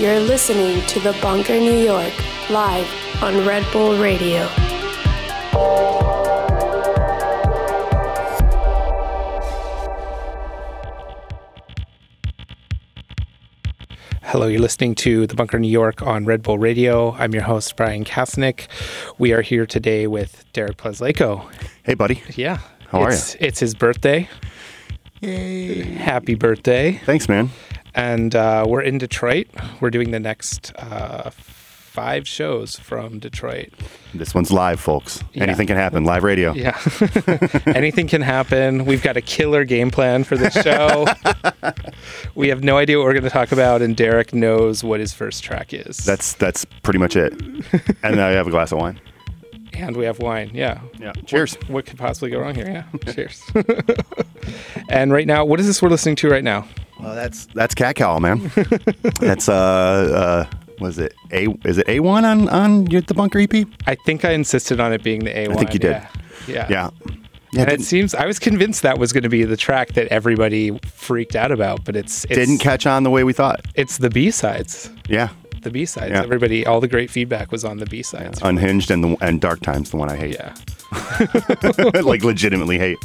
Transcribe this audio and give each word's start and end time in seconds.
You're 0.00 0.20
listening 0.20 0.80
to 0.86 1.00
The 1.00 1.12
Bunker 1.20 1.58
New 1.58 1.76
York, 1.76 2.12
live 2.50 2.86
on 3.20 3.44
Red 3.44 3.66
Bull 3.72 3.98
Radio. 3.98 4.46
Hello, 14.22 14.46
you're 14.46 14.60
listening 14.60 14.94
to 14.94 15.26
The 15.26 15.34
Bunker 15.34 15.58
New 15.58 15.66
York 15.66 16.00
on 16.00 16.24
Red 16.24 16.44
Bull 16.44 16.58
Radio. 16.58 17.14
I'm 17.14 17.34
your 17.34 17.42
host, 17.42 17.74
Bryan 17.74 18.04
Kasenic. 18.04 18.68
We 19.18 19.32
are 19.32 19.42
here 19.42 19.66
today 19.66 20.06
with 20.06 20.44
Derek 20.52 20.76
Plaslaiko. 20.76 21.44
Hey, 21.82 21.94
buddy. 21.94 22.22
Yeah. 22.36 22.60
How 22.90 23.00
are 23.00 23.08
it's, 23.08 23.34
It's 23.40 23.58
his 23.58 23.74
birthday. 23.74 24.28
Yay. 25.22 25.82
Happy 25.82 26.36
birthday. 26.36 27.00
Thanks, 27.04 27.28
man. 27.28 27.50
And 27.98 28.36
uh, 28.36 28.64
we're 28.68 28.82
in 28.82 28.98
Detroit. 28.98 29.48
We're 29.80 29.90
doing 29.90 30.12
the 30.12 30.20
next 30.20 30.72
uh, 30.76 31.30
five 31.30 32.28
shows 32.28 32.78
from 32.78 33.18
Detroit. 33.18 33.72
This 34.14 34.36
one's 34.36 34.52
live, 34.52 34.78
folks. 34.78 35.24
Yeah. 35.32 35.42
Anything 35.42 35.66
can 35.66 35.76
happen. 35.76 36.04
Live 36.04 36.22
radio. 36.22 36.52
Yeah. 36.52 36.78
Anything 37.66 38.06
can 38.06 38.22
happen. 38.22 38.84
We've 38.84 39.02
got 39.02 39.16
a 39.16 39.20
killer 39.20 39.64
game 39.64 39.90
plan 39.90 40.22
for 40.22 40.36
this 40.36 40.54
show. 40.54 41.06
we 42.36 42.48
have 42.50 42.62
no 42.62 42.76
idea 42.76 42.98
what 42.98 43.04
we're 43.06 43.14
going 43.14 43.24
to 43.24 43.30
talk 43.30 43.50
about, 43.50 43.82
and 43.82 43.96
Derek 43.96 44.32
knows 44.32 44.84
what 44.84 45.00
his 45.00 45.12
first 45.12 45.42
track 45.42 45.74
is. 45.74 45.96
That's 45.96 46.34
that's 46.34 46.64
pretty 46.84 47.00
much 47.00 47.16
it. 47.16 47.32
and 48.04 48.20
I 48.20 48.30
have 48.30 48.46
a 48.46 48.50
glass 48.50 48.70
of 48.70 48.78
wine. 48.78 49.00
and 49.72 49.96
we 49.96 50.04
have 50.04 50.20
wine. 50.20 50.52
Yeah. 50.54 50.82
Yeah. 51.00 51.14
Cheers. 51.26 51.56
What, 51.56 51.70
what 51.70 51.86
could 51.86 51.98
possibly 51.98 52.30
go 52.30 52.38
wrong 52.38 52.54
here? 52.54 52.86
Yeah. 53.04 53.12
Cheers. 53.12 53.42
and 54.88 55.12
right 55.12 55.26
now, 55.26 55.44
what 55.44 55.58
is 55.58 55.66
this 55.66 55.82
we're 55.82 55.88
listening 55.88 56.14
to 56.16 56.28
right 56.30 56.44
now? 56.44 56.64
Well, 57.00 57.14
that's 57.14 57.46
that's 57.46 57.74
cat 57.74 57.96
cowl, 57.96 58.20
man. 58.20 58.50
that's 59.20 59.48
uh 59.48 60.46
uh 60.50 60.56
was 60.80 60.98
it 60.98 61.14
a 61.32 61.48
is 61.64 61.78
it 61.78 61.88
a 61.88 62.00
one 62.00 62.24
on 62.24 62.48
on 62.48 62.84
the 62.84 63.14
bunker 63.14 63.38
EP? 63.38 63.66
I 63.86 63.94
think 63.94 64.24
I 64.24 64.32
insisted 64.32 64.80
on 64.80 64.92
it 64.92 65.02
being 65.02 65.20
the 65.20 65.30
A1. 65.30 65.50
I 65.50 65.54
think 65.54 65.72
you 65.74 65.80
did. 65.80 65.90
Yeah. 65.90 66.08
Yeah. 66.46 66.66
Yeah. 66.68 66.90
Yeah. 67.52 67.62
And 67.62 67.72
it 67.72 67.80
seems 67.82 68.14
I 68.14 68.26
was 68.26 68.38
convinced 68.38 68.82
that 68.82 68.98
was 68.98 69.12
going 69.12 69.22
to 69.22 69.28
be 69.28 69.44
the 69.44 69.56
track 69.56 69.94
that 69.94 70.08
everybody 70.08 70.78
freaked 70.84 71.34
out 71.34 71.50
about, 71.50 71.84
but 71.84 71.96
it's, 71.96 72.24
it's 72.24 72.34
didn't 72.34 72.58
catch 72.58 72.86
on 72.86 73.04
the 73.04 73.10
way 73.10 73.24
we 73.24 73.32
thought. 73.32 73.64
it's 73.74 73.98
the 73.98 74.10
B 74.10 74.30
sides. 74.30 74.90
Yeah. 75.08 75.30
The 75.62 75.70
B 75.70 75.86
sides. 75.86 76.12
Yeah. 76.12 76.22
Everybody, 76.22 76.66
all 76.66 76.80
the 76.80 76.88
great 76.88 77.10
feedback 77.10 77.50
was 77.50 77.64
on 77.64 77.78
the 77.78 77.86
B 77.86 78.02
sides. 78.02 78.38
Unhinged 78.42 78.90
and 78.90 79.02
the 79.02 79.16
and 79.20 79.40
Dark 79.40 79.60
Times, 79.60 79.90
the 79.90 79.96
one 79.96 80.10
I 80.10 80.16
hate. 80.16 80.34
Yeah. 80.34 80.54
like 82.02 82.22
legitimately 82.22 82.78
hate. 82.78 82.98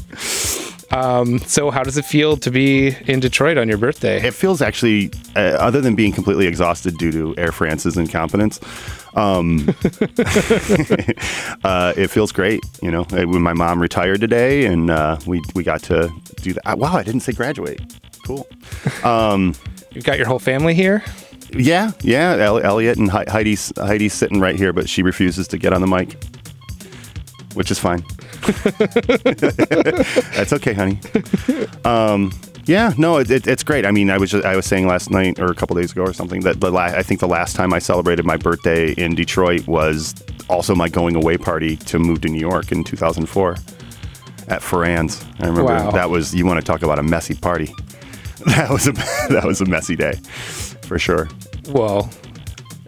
So 0.94 1.72
how 1.72 1.83
does 1.83 1.97
it 1.97 2.05
feel 2.05 2.38
to 2.38 2.52
be 2.52 2.95
in 3.08 3.19
Detroit 3.19 3.58
on 3.58 3.67
your 3.67 3.77
birthday? 3.80 4.22
It 4.25 4.33
feels 4.33 4.61
actually, 4.61 5.11
uh, 5.36 5.39
other 5.59 5.81
than 5.81 5.95
being 5.95 6.11
completely 6.11 6.45
exhausted 6.45 6.97
due 6.97 7.11
to 7.11 7.36
Air 7.38 7.52
France's 7.52 7.97
incompetence, 7.97 8.59
um, 9.16 9.67
uh, 11.64 11.94
it 11.97 12.09
feels 12.09 12.31
great. 12.31 12.61
You 12.81 12.91
know, 12.91 13.02
Uh, 13.11 13.25
when 13.27 13.41
my 13.41 13.53
mom 13.53 13.81
retired 13.81 14.21
today, 14.21 14.66
and 14.66 14.89
uh, 14.91 15.17
we 15.25 15.41
we 15.55 15.64
got 15.64 15.81
to 15.83 16.09
do 16.41 16.53
that. 16.53 16.77
Wow, 16.77 16.94
I 16.95 17.03
didn't 17.03 17.21
say 17.21 17.31
graduate. 17.33 17.80
Cool. 18.25 18.47
You've 19.91 20.03
got 20.05 20.17
your 20.17 20.27
whole 20.27 20.39
family 20.39 20.73
here. 20.73 21.03
Yeah, 21.55 21.91
yeah. 22.02 22.36
El- 22.39 22.59
Elliot 22.64 22.97
and 22.97 23.09
Hei- 23.11 23.25
Heidi's 23.27 23.71
Heidi's 23.77 24.14
sitting 24.14 24.39
right 24.39 24.55
here, 24.55 24.73
but 24.73 24.88
she 24.89 25.03
refuses 25.03 25.47
to 25.49 25.58
get 25.58 25.73
on 25.73 25.81
the 25.81 25.88
mic, 25.88 26.23
which 27.53 27.69
is 27.71 27.80
fine. 27.80 28.03
That's 30.36 30.53
okay, 30.53 30.73
honey. 30.73 30.99
Um, 31.86 32.31
yeah, 32.66 32.94
no, 32.97 33.17
it, 33.17 33.30
it, 33.30 33.47
it's 33.47 33.63
great. 33.63 33.86
I 33.86 33.91
mean, 33.91 34.09
I 34.09 34.17
was 34.17 34.31
just, 34.31 34.45
I 34.45 34.55
was 34.55 34.66
saying 34.66 34.88
last 34.88 35.09
night 35.11 35.39
or 35.39 35.47
a 35.47 35.55
couple 35.55 35.75
days 35.75 35.91
ago 35.91 36.03
or 36.03 36.13
something 36.13 36.41
that 36.41 36.59
the 36.61 36.71
la- 36.71 36.83
I 36.83 37.03
think 37.03 37.19
the 37.19 37.27
last 37.27 37.55
time 37.55 37.73
I 37.73 37.80
celebrated 37.80 38.25
my 38.25 38.38
birthday 38.38 38.91
in 38.94 39.16
Detroit 39.16 39.67
was 39.67 40.15
also 40.49 40.73
my 40.76 40.87
going 40.89 41.15
away 41.15 41.37
party 41.37 41.76
to 41.77 41.99
move 41.99 42.21
to 42.21 42.30
New 42.30 42.39
York 42.39 42.71
in 42.71 42.83
2004 42.83 43.55
at 44.48 44.61
Ferrand's. 44.61 45.23
I 45.39 45.48
remember 45.48 45.64
Wow. 45.73 45.92
that 45.92 46.09
was 46.09 46.33
you 46.33 46.45
want 46.45 46.59
to 46.59 46.65
talk 46.65 46.83
about 46.83 46.99
a 46.99 47.03
messy 47.03 47.36
party. 47.36 47.73
That 48.45 48.70
was 48.71 48.87
a 48.87 48.92
that 49.32 49.43
was 49.45 49.61
a 49.61 49.65
messy 49.65 49.95
day 49.95 50.15
for 50.82 50.99
sure. 50.99 51.30
Well, 51.70 52.09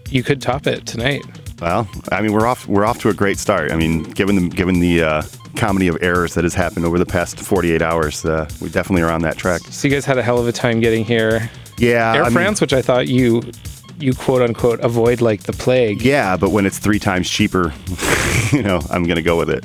you 0.10 0.22
could 0.22 0.42
top 0.42 0.68
it 0.68 0.86
tonight. 0.86 1.24
Well, 1.62 1.88
I 2.12 2.22
mean, 2.22 2.34
we're 2.34 2.46
off. 2.48 2.68
We're 2.68 2.86
off 2.86 3.00
to 3.02 3.10
a 3.10 3.14
great 3.14 3.38
start. 3.40 3.72
I 3.72 3.76
mean, 3.78 4.04
given 4.04 4.36
the 4.36 4.50
given 4.56 4.80
the 4.82 5.02
uh, 5.04 5.24
comedy 5.56 5.88
of 5.88 5.98
errors 6.02 6.34
that 6.34 6.44
has 6.44 6.54
happened 6.54 6.86
over 6.86 7.00
the 7.00 7.06
past 7.06 7.40
48 7.40 7.82
hours, 7.82 8.26
uh, 8.26 8.50
we 8.62 8.70
definitely 8.70 9.04
are 9.04 9.12
on 9.12 9.22
that 9.22 9.38
track. 9.38 9.62
So 9.70 9.88
you 9.88 9.94
guys 9.94 10.04
had 10.06 10.18
a 10.18 10.24
hell 10.24 10.38
of 10.38 10.48
a 10.48 10.52
time 10.52 10.82
getting 10.82 11.06
here. 11.06 11.50
Yeah, 11.78 12.14
Air 12.14 12.22
I 12.22 12.26
mean- 12.26 12.34
France, 12.34 12.60
which 12.62 12.74
I 12.74 12.82
thought 12.82 13.08
you 13.08 13.42
you 13.98 14.14
quote 14.14 14.42
unquote 14.42 14.82
avoid 14.82 15.22
like 15.22 15.44
the 15.44 15.54
plague. 15.54 16.02
yeah, 16.02 16.36
but 16.36 16.50
when 16.52 16.66
it's 16.66 16.78
three 16.78 17.00
times 17.00 17.30
cheaper, 17.30 17.74
you 18.52 18.62
know, 18.62 18.82
I'm 18.90 19.04
gonna 19.06 19.22
go 19.22 19.38
with 19.38 19.50
it. 19.50 19.64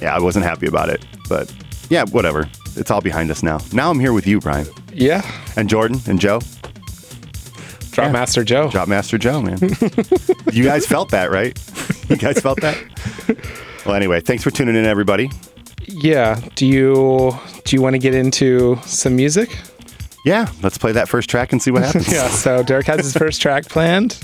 Yeah, 0.00 0.14
I 0.14 0.20
wasn't 0.20 0.44
happy 0.44 0.66
about 0.68 0.88
it, 0.88 1.04
but 1.28 1.52
yeah, 1.90 2.04
whatever. 2.04 2.48
It's 2.76 2.92
all 2.92 3.00
behind 3.00 3.32
us 3.32 3.42
now. 3.42 3.58
Now 3.72 3.90
I'm 3.90 3.98
here 3.98 4.12
with 4.12 4.24
you, 4.28 4.38
Bryan, 4.38 4.68
Yeah. 4.92 5.28
and 5.56 5.68
Jordan, 5.68 6.00
and 6.06 6.20
Joe, 6.20 6.38
Drop 7.98 8.08
Yeah. 8.08 8.12
Master 8.12 8.44
Joe. 8.44 8.70
Drop 8.70 8.86
Master 8.86 9.18
Joe, 9.18 9.42
man. 9.42 9.58
you 10.52 10.62
guys 10.62 10.86
felt 10.86 11.10
that, 11.10 11.32
right? 11.32 11.58
You 12.08 12.16
guys 12.16 12.38
felt 12.40 12.60
that. 12.60 12.76
Well, 13.86 13.94
anyway, 13.94 14.20
thanks 14.20 14.42
for 14.44 14.50
tuning 14.50 14.76
in, 14.76 14.84
everybody. 14.84 15.30
Yeah. 15.86 16.38
Do 16.56 16.66
you 16.66 17.32
do 17.64 17.74
you 17.74 17.80
want 17.80 17.94
to 17.94 17.98
get 17.98 18.14
into 18.14 18.76
some 18.82 19.16
music? 19.16 19.56
Yeah, 20.26 20.50
let's 20.62 20.76
play 20.76 20.92
that 20.92 21.08
first 21.08 21.30
track 21.30 21.52
and 21.52 21.62
see 21.62 21.70
what 21.70 21.84
happens. 21.84 22.06
Yeah. 22.12 22.28
So 22.28 22.62
Derek 22.62 22.86
has 22.88 23.00
his 23.00 23.14
first 23.14 23.40
track 23.40 23.66
planned, 23.66 24.18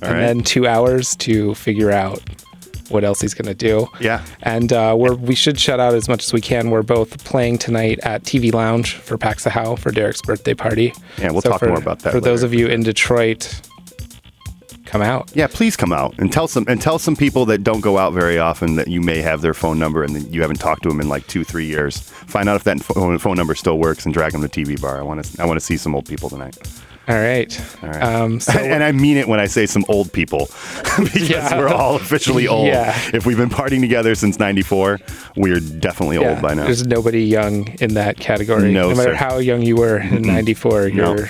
and 0.00 0.12
right. 0.12 0.20
then 0.20 0.40
two 0.40 0.66
hours 0.66 1.14
to 1.16 1.54
figure 1.56 1.90
out 1.90 2.22
what 2.92 3.04
else 3.04 3.20
he's 3.20 3.34
gonna 3.34 3.54
do. 3.54 3.86
Yeah. 4.00 4.24
And 4.42 4.72
uh, 4.72 4.94
we're 4.98 5.14
we 5.14 5.34
should 5.34 5.58
shout 5.58 5.80
out 5.80 5.94
as 5.94 6.08
much 6.08 6.24
as 6.24 6.32
we 6.32 6.40
can. 6.40 6.70
We're 6.70 6.82
both 6.82 7.24
playing 7.24 7.58
tonight 7.58 7.98
at 8.02 8.22
TV 8.22 8.52
Lounge 8.52 8.94
for 8.94 9.18
Pax 9.18 9.44
How 9.44 9.76
for 9.76 9.90
Derek's 9.90 10.22
birthday 10.22 10.54
party. 10.54 10.92
Yeah, 11.18 11.30
we'll 11.30 11.42
talk 11.42 11.60
for, 11.60 11.68
more 11.68 11.78
about 11.78 12.00
that 12.00 12.12
For 12.12 12.20
those 12.20 12.42
of 12.42 12.54
you 12.54 12.66
in 12.68 12.82
Detroit, 12.82 13.60
come 14.92 15.02
out. 15.02 15.30
Yeah, 15.34 15.46
please 15.46 15.76
come 15.76 15.92
out 15.92 16.14
and 16.18 16.32
tell 16.32 16.46
some 16.46 16.64
and 16.68 16.80
tell 16.80 16.98
some 16.98 17.16
people 17.16 17.46
that 17.46 17.64
don't 17.64 17.80
go 17.80 17.98
out 17.98 18.12
very 18.12 18.38
often 18.38 18.76
that 18.76 18.88
you 18.88 19.00
may 19.00 19.22
have 19.22 19.40
their 19.40 19.54
phone 19.54 19.78
number 19.78 20.04
and 20.04 20.14
that 20.14 20.28
you 20.32 20.42
haven't 20.42 20.60
talked 20.60 20.82
to 20.84 20.88
them 20.88 21.00
in 21.00 21.08
like 21.08 21.26
two, 21.26 21.44
three 21.44 21.66
years. 21.66 21.98
Find 22.00 22.48
out 22.48 22.56
if 22.56 22.64
that 22.64 22.80
phone, 22.80 23.18
phone 23.18 23.36
number 23.36 23.54
still 23.54 23.78
works 23.78 24.04
and 24.04 24.12
drag 24.14 24.32
them 24.32 24.42
to 24.42 24.48
TV 24.48 24.80
bar. 24.80 24.98
I 24.98 25.02
want 25.02 25.24
to 25.24 25.42
I 25.42 25.46
want 25.46 25.58
to 25.58 25.64
see 25.64 25.76
some 25.76 25.94
old 25.94 26.06
people 26.06 26.28
tonight. 26.28 26.56
All 27.08 27.16
right. 27.16 27.60
All 27.82 27.88
right. 27.88 28.02
Um, 28.02 28.38
so 28.48 28.52
and 28.58 28.82
I 28.84 28.92
mean 28.92 29.16
it 29.16 29.26
when 29.26 29.40
I 29.40 29.46
say 29.46 29.66
some 29.66 29.84
old 29.88 30.12
people 30.12 30.48
because 30.98 31.28
Yeah. 31.28 31.58
we're 31.58 31.68
all 31.68 31.96
officially 31.96 32.46
old. 32.46 32.68
Yeah. 32.68 32.94
If 33.12 33.26
we've 33.26 33.36
been 33.36 33.50
partying 33.50 33.80
together 33.80 34.14
since 34.14 34.38
'94, 34.38 35.00
we're 35.36 35.58
definitely 35.60 36.18
yeah, 36.18 36.30
old 36.30 36.42
by 36.42 36.54
now. 36.54 36.64
There's 36.64 36.86
nobody 36.86 37.24
young 37.24 37.68
in 37.80 37.94
that 37.94 38.18
category. 38.18 38.72
No, 38.72 38.90
no 38.90 38.96
matter 38.96 39.10
sir. 39.12 39.16
how 39.16 39.38
young 39.38 39.62
you 39.62 39.76
were 39.76 39.98
in 39.98 40.22
'94, 40.22 40.90
No. 40.90 41.14
you're 41.16 41.28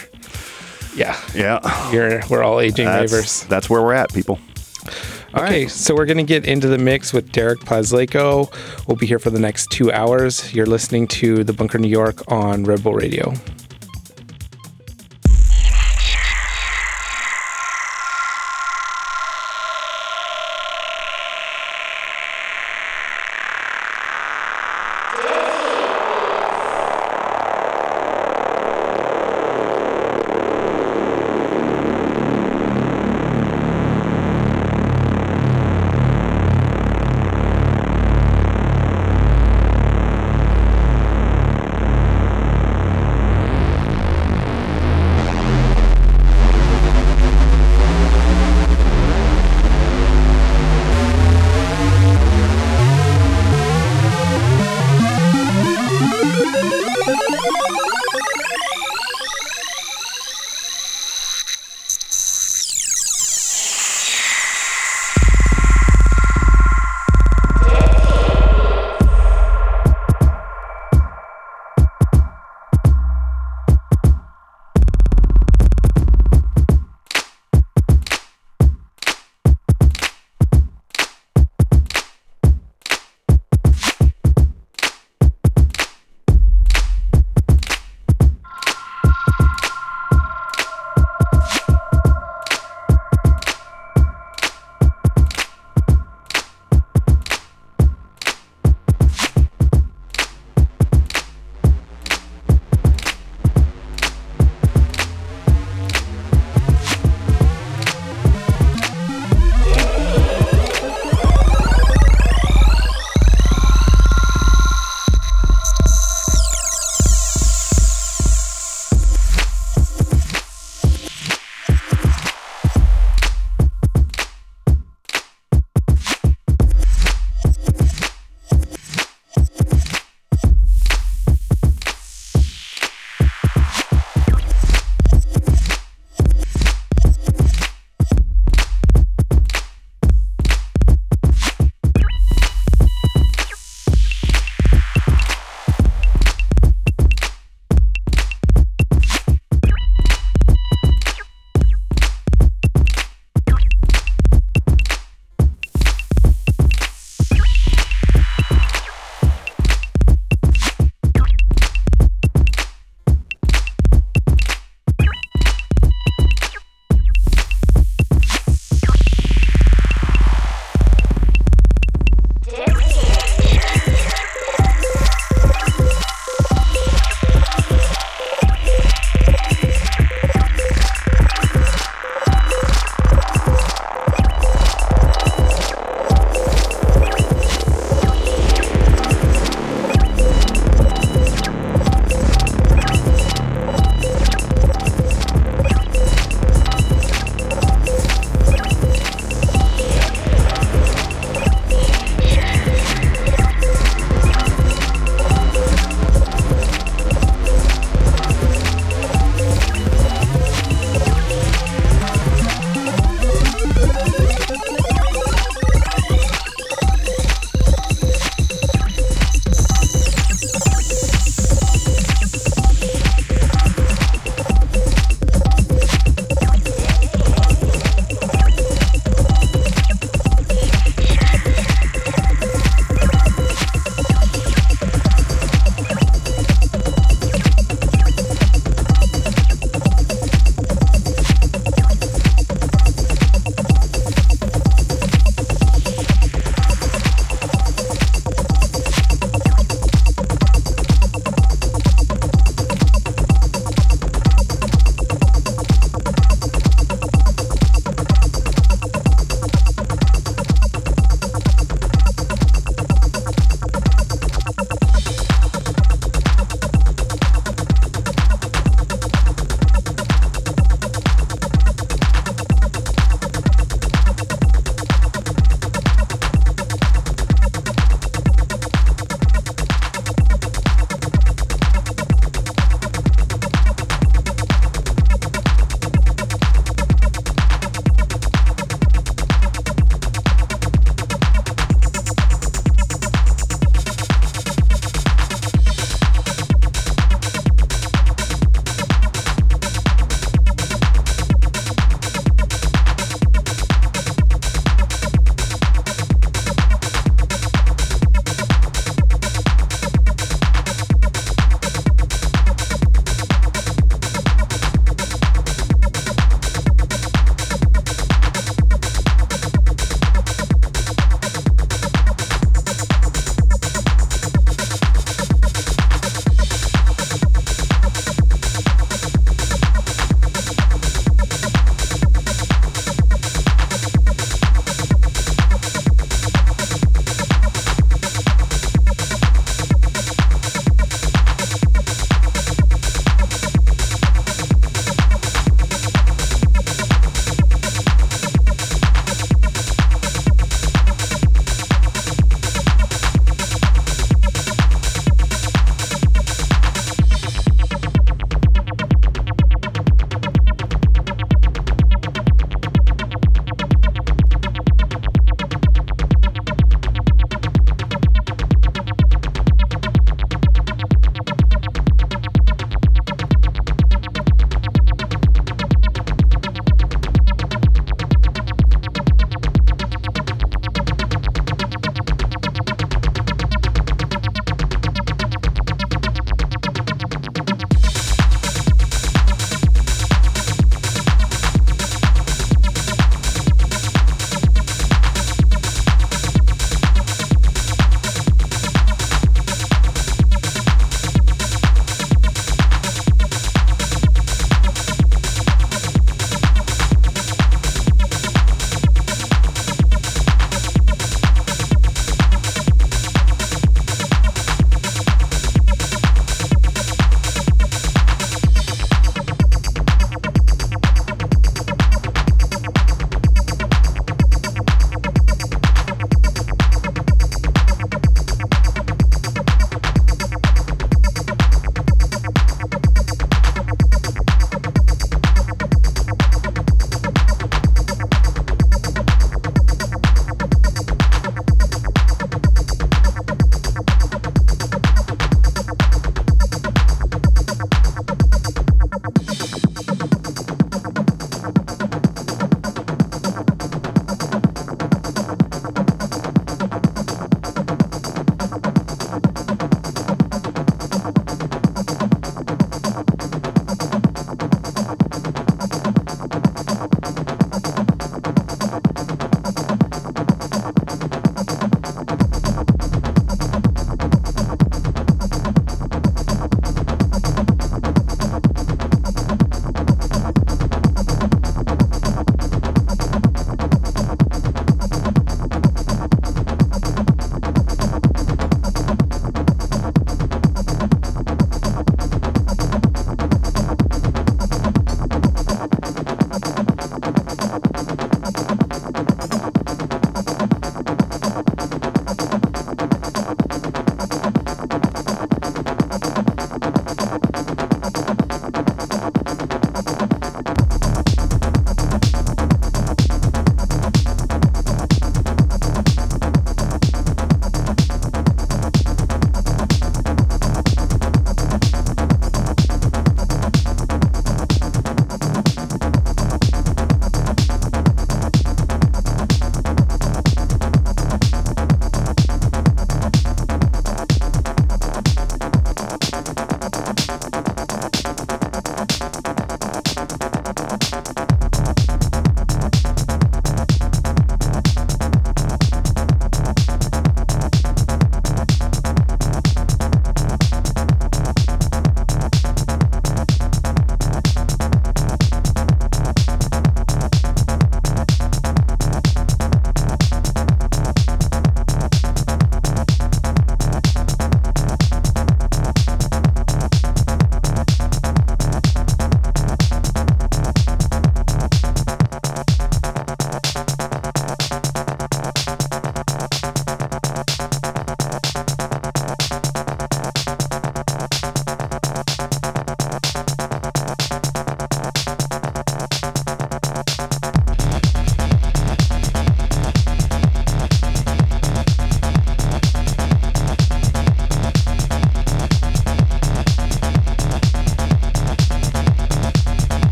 yeah, 0.94 1.18
Yeah, 1.34 1.90
you're 1.90 2.20
we're 2.28 2.42
all 2.42 2.60
aging 2.60 2.84
that's, 2.84 3.10
ravers. 3.10 3.44
that's 3.44 3.70
where 3.70 3.80
we're 3.80 3.94
at, 3.94 4.12
people. 4.12 4.38
All 5.34 5.42
Okay, 5.44 5.62
right. 5.62 5.70
so 5.70 5.94
we're 5.94 6.04
gonna 6.04 6.22
get 6.22 6.44
into 6.44 6.68
the 6.68 6.76
mix 6.76 7.14
with 7.14 7.32
Derek 7.32 7.60
Plaslaiko. 7.60 8.52
We'll 8.86 8.98
be 8.98 9.06
here 9.06 9.18
for 9.18 9.30
the 9.30 9.38
next 9.40 9.70
two 9.70 9.90
hours. 9.90 10.52
You're 10.54 10.66
listening 10.66 11.06
to 11.08 11.44
the 11.44 11.54
Bunker 11.54 11.78
New 11.78 11.88
York 11.88 12.30
on 12.30 12.64
Red 12.64 12.82
Bull 12.82 12.92
Radio. 12.92 13.32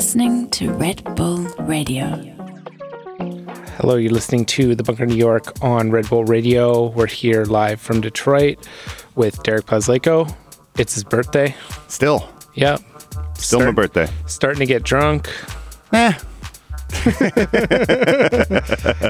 Listening 0.00 0.48
to 0.52 0.72
Red 0.72 1.04
Bull 1.14 1.40
Radio. 1.58 2.06
Hello, 3.76 3.96
you're 3.96 4.10
listening 4.10 4.46
to 4.46 4.74
The 4.74 4.82
Bunker 4.82 5.04
New 5.04 5.14
York 5.14 5.62
on 5.62 5.90
Red 5.90 6.08
Bull 6.08 6.24
Radio. 6.24 6.86
We're 6.86 7.06
here 7.06 7.44
live 7.44 7.82
from 7.82 8.00
Detroit 8.00 8.66
with 9.14 9.42
Derek 9.42 9.66
Plaslaiko. 9.66 10.34
It's 10.78 10.94
his 10.94 11.04
birthday. 11.04 11.54
Still, 11.88 12.26
Yep. 12.54 12.80
still 13.34 13.60
my 13.60 13.72
birthday. 13.72 14.08
Starting 14.24 14.60
to 14.60 14.66
get 14.66 14.84
drunk. 14.84 15.28
Eh. 15.92 16.14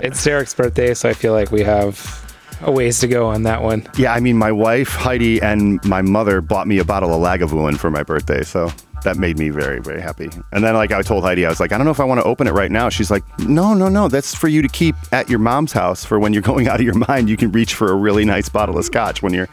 It's 0.02 0.24
Derek's 0.24 0.54
birthday, 0.54 0.94
so 0.94 1.08
I 1.08 1.12
feel 1.12 1.32
like 1.34 1.52
we 1.52 1.62
have 1.62 2.26
a 2.62 2.72
ways 2.72 2.98
to 2.98 3.06
go 3.06 3.28
on 3.28 3.44
that 3.44 3.62
one. 3.62 3.86
Yeah, 3.96 4.12
I 4.12 4.18
mean, 4.18 4.36
my 4.36 4.50
wife 4.50 4.88
Heidi 4.88 5.40
and 5.40 5.82
my 5.84 6.02
mother 6.02 6.40
bought 6.40 6.66
me 6.66 6.78
a 6.78 6.84
bottle 6.84 7.14
of 7.14 7.20
Lagavulin 7.22 7.78
for 7.78 7.92
my 7.92 8.02
birthday, 8.02 8.42
so 8.42 8.72
that 9.02 9.16
made 9.16 9.38
me 9.38 9.50
very, 9.50 9.80
very 9.80 10.00
happy. 10.00 10.30
And 10.52 10.64
then, 10.64 10.74
like, 10.74 10.92
I 10.92 11.02
told 11.02 11.24
Heidi, 11.24 11.46
I 11.46 11.48
was 11.48 11.60
like, 11.60 11.72
I 11.72 11.78
don't 11.78 11.84
know 11.84 11.90
if 11.90 12.00
I 12.00 12.04
want 12.04 12.20
to 12.20 12.24
open 12.24 12.46
it 12.46 12.52
right 12.52 12.70
now. 12.70 12.88
She's 12.88 13.10
like, 13.10 13.24
No, 13.40 13.74
no, 13.74 13.88
no, 13.88 14.08
that's 14.08 14.34
for 14.34 14.48
you 14.48 14.62
to 14.62 14.68
keep 14.68 14.94
at 15.12 15.28
your 15.28 15.38
mom's 15.38 15.72
house 15.72 16.04
for 16.04 16.18
when 16.18 16.32
you're 16.32 16.42
going 16.50 16.68
out 16.68 16.76
of 16.76 16.84
your 16.84 16.94
mind. 16.94 17.28
You 17.28 17.36
can 17.36 17.52
reach 17.52 17.74
for 17.74 17.90
a 17.90 17.94
really 17.94 18.24
nice 18.24 18.48
bottle 18.48 18.78
of 18.78 18.84
scotch 18.84 19.22
when 19.22 19.32
you're 19.32 19.48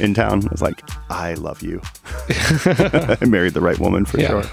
in 0.00 0.14
town. 0.14 0.44
I 0.46 0.50
was 0.50 0.62
like, 0.62 0.82
I 1.10 1.34
love 1.34 1.62
you. 1.62 1.80
I 2.28 3.24
married 3.26 3.54
the 3.54 3.60
right 3.60 3.78
woman 3.78 4.04
for 4.04 4.20
sure. 4.20 4.44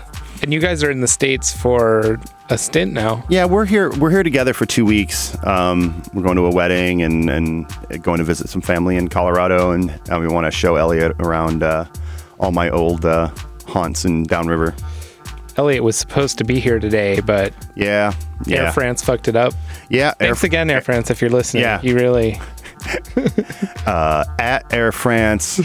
And 0.41 0.51
you 0.51 0.59
guys 0.59 0.83
are 0.83 0.89
in 0.89 1.01
the 1.01 1.07
States 1.07 1.55
for 1.55 2.19
a 2.49 2.57
stint 2.57 2.93
now. 2.93 3.23
Yeah, 3.29 3.45
we're 3.45 3.65
here. 3.65 3.91
We're 3.97 4.09
here 4.09 4.23
together 4.23 4.53
for 4.53 4.65
two 4.65 4.85
weeks. 4.85 5.37
Um, 5.45 6.01
we're 6.15 6.23
going 6.23 6.35
to 6.37 6.45
a 6.45 6.51
wedding 6.51 7.03
and, 7.03 7.29
and 7.29 7.67
going 8.01 8.17
to 8.17 8.23
visit 8.23 8.49
some 8.49 8.61
family 8.61 8.95
in 8.97 9.07
Colorado, 9.07 9.69
and 9.69 9.91
uh, 10.11 10.19
we 10.19 10.27
want 10.27 10.45
to 10.45 10.51
show 10.51 10.77
Elliot 10.77 11.15
around 11.19 11.61
uh, 11.61 11.85
all 12.39 12.51
my 12.51 12.71
old 12.71 13.05
uh, 13.05 13.29
haunts 13.71 14.05
in 14.05 14.23
Downriver. 14.23 14.75
Elliot 15.57 15.83
was 15.83 15.97
supposed 15.97 16.37
to 16.37 16.43
be 16.43 16.59
here 16.59 16.79
today, 16.79 17.19
but 17.19 17.53
Yeah, 17.75 18.13
yeah, 18.45 18.65
Air 18.65 18.71
France 18.71 19.01
fucked 19.03 19.27
it 19.27 19.35
up. 19.35 19.53
yeah. 19.89 20.07
Air, 20.19 20.27
Thanks 20.29 20.43
again, 20.43 20.69
Air 20.69 20.81
France, 20.81 21.09
if 21.09 21.21
you're 21.21 21.29
listening. 21.29 21.63
Yeah. 21.63 21.81
You 21.81 21.95
really. 21.95 22.39
uh, 23.85 24.23
at 24.39 24.71
Air 24.73 24.91
France. 24.91 25.59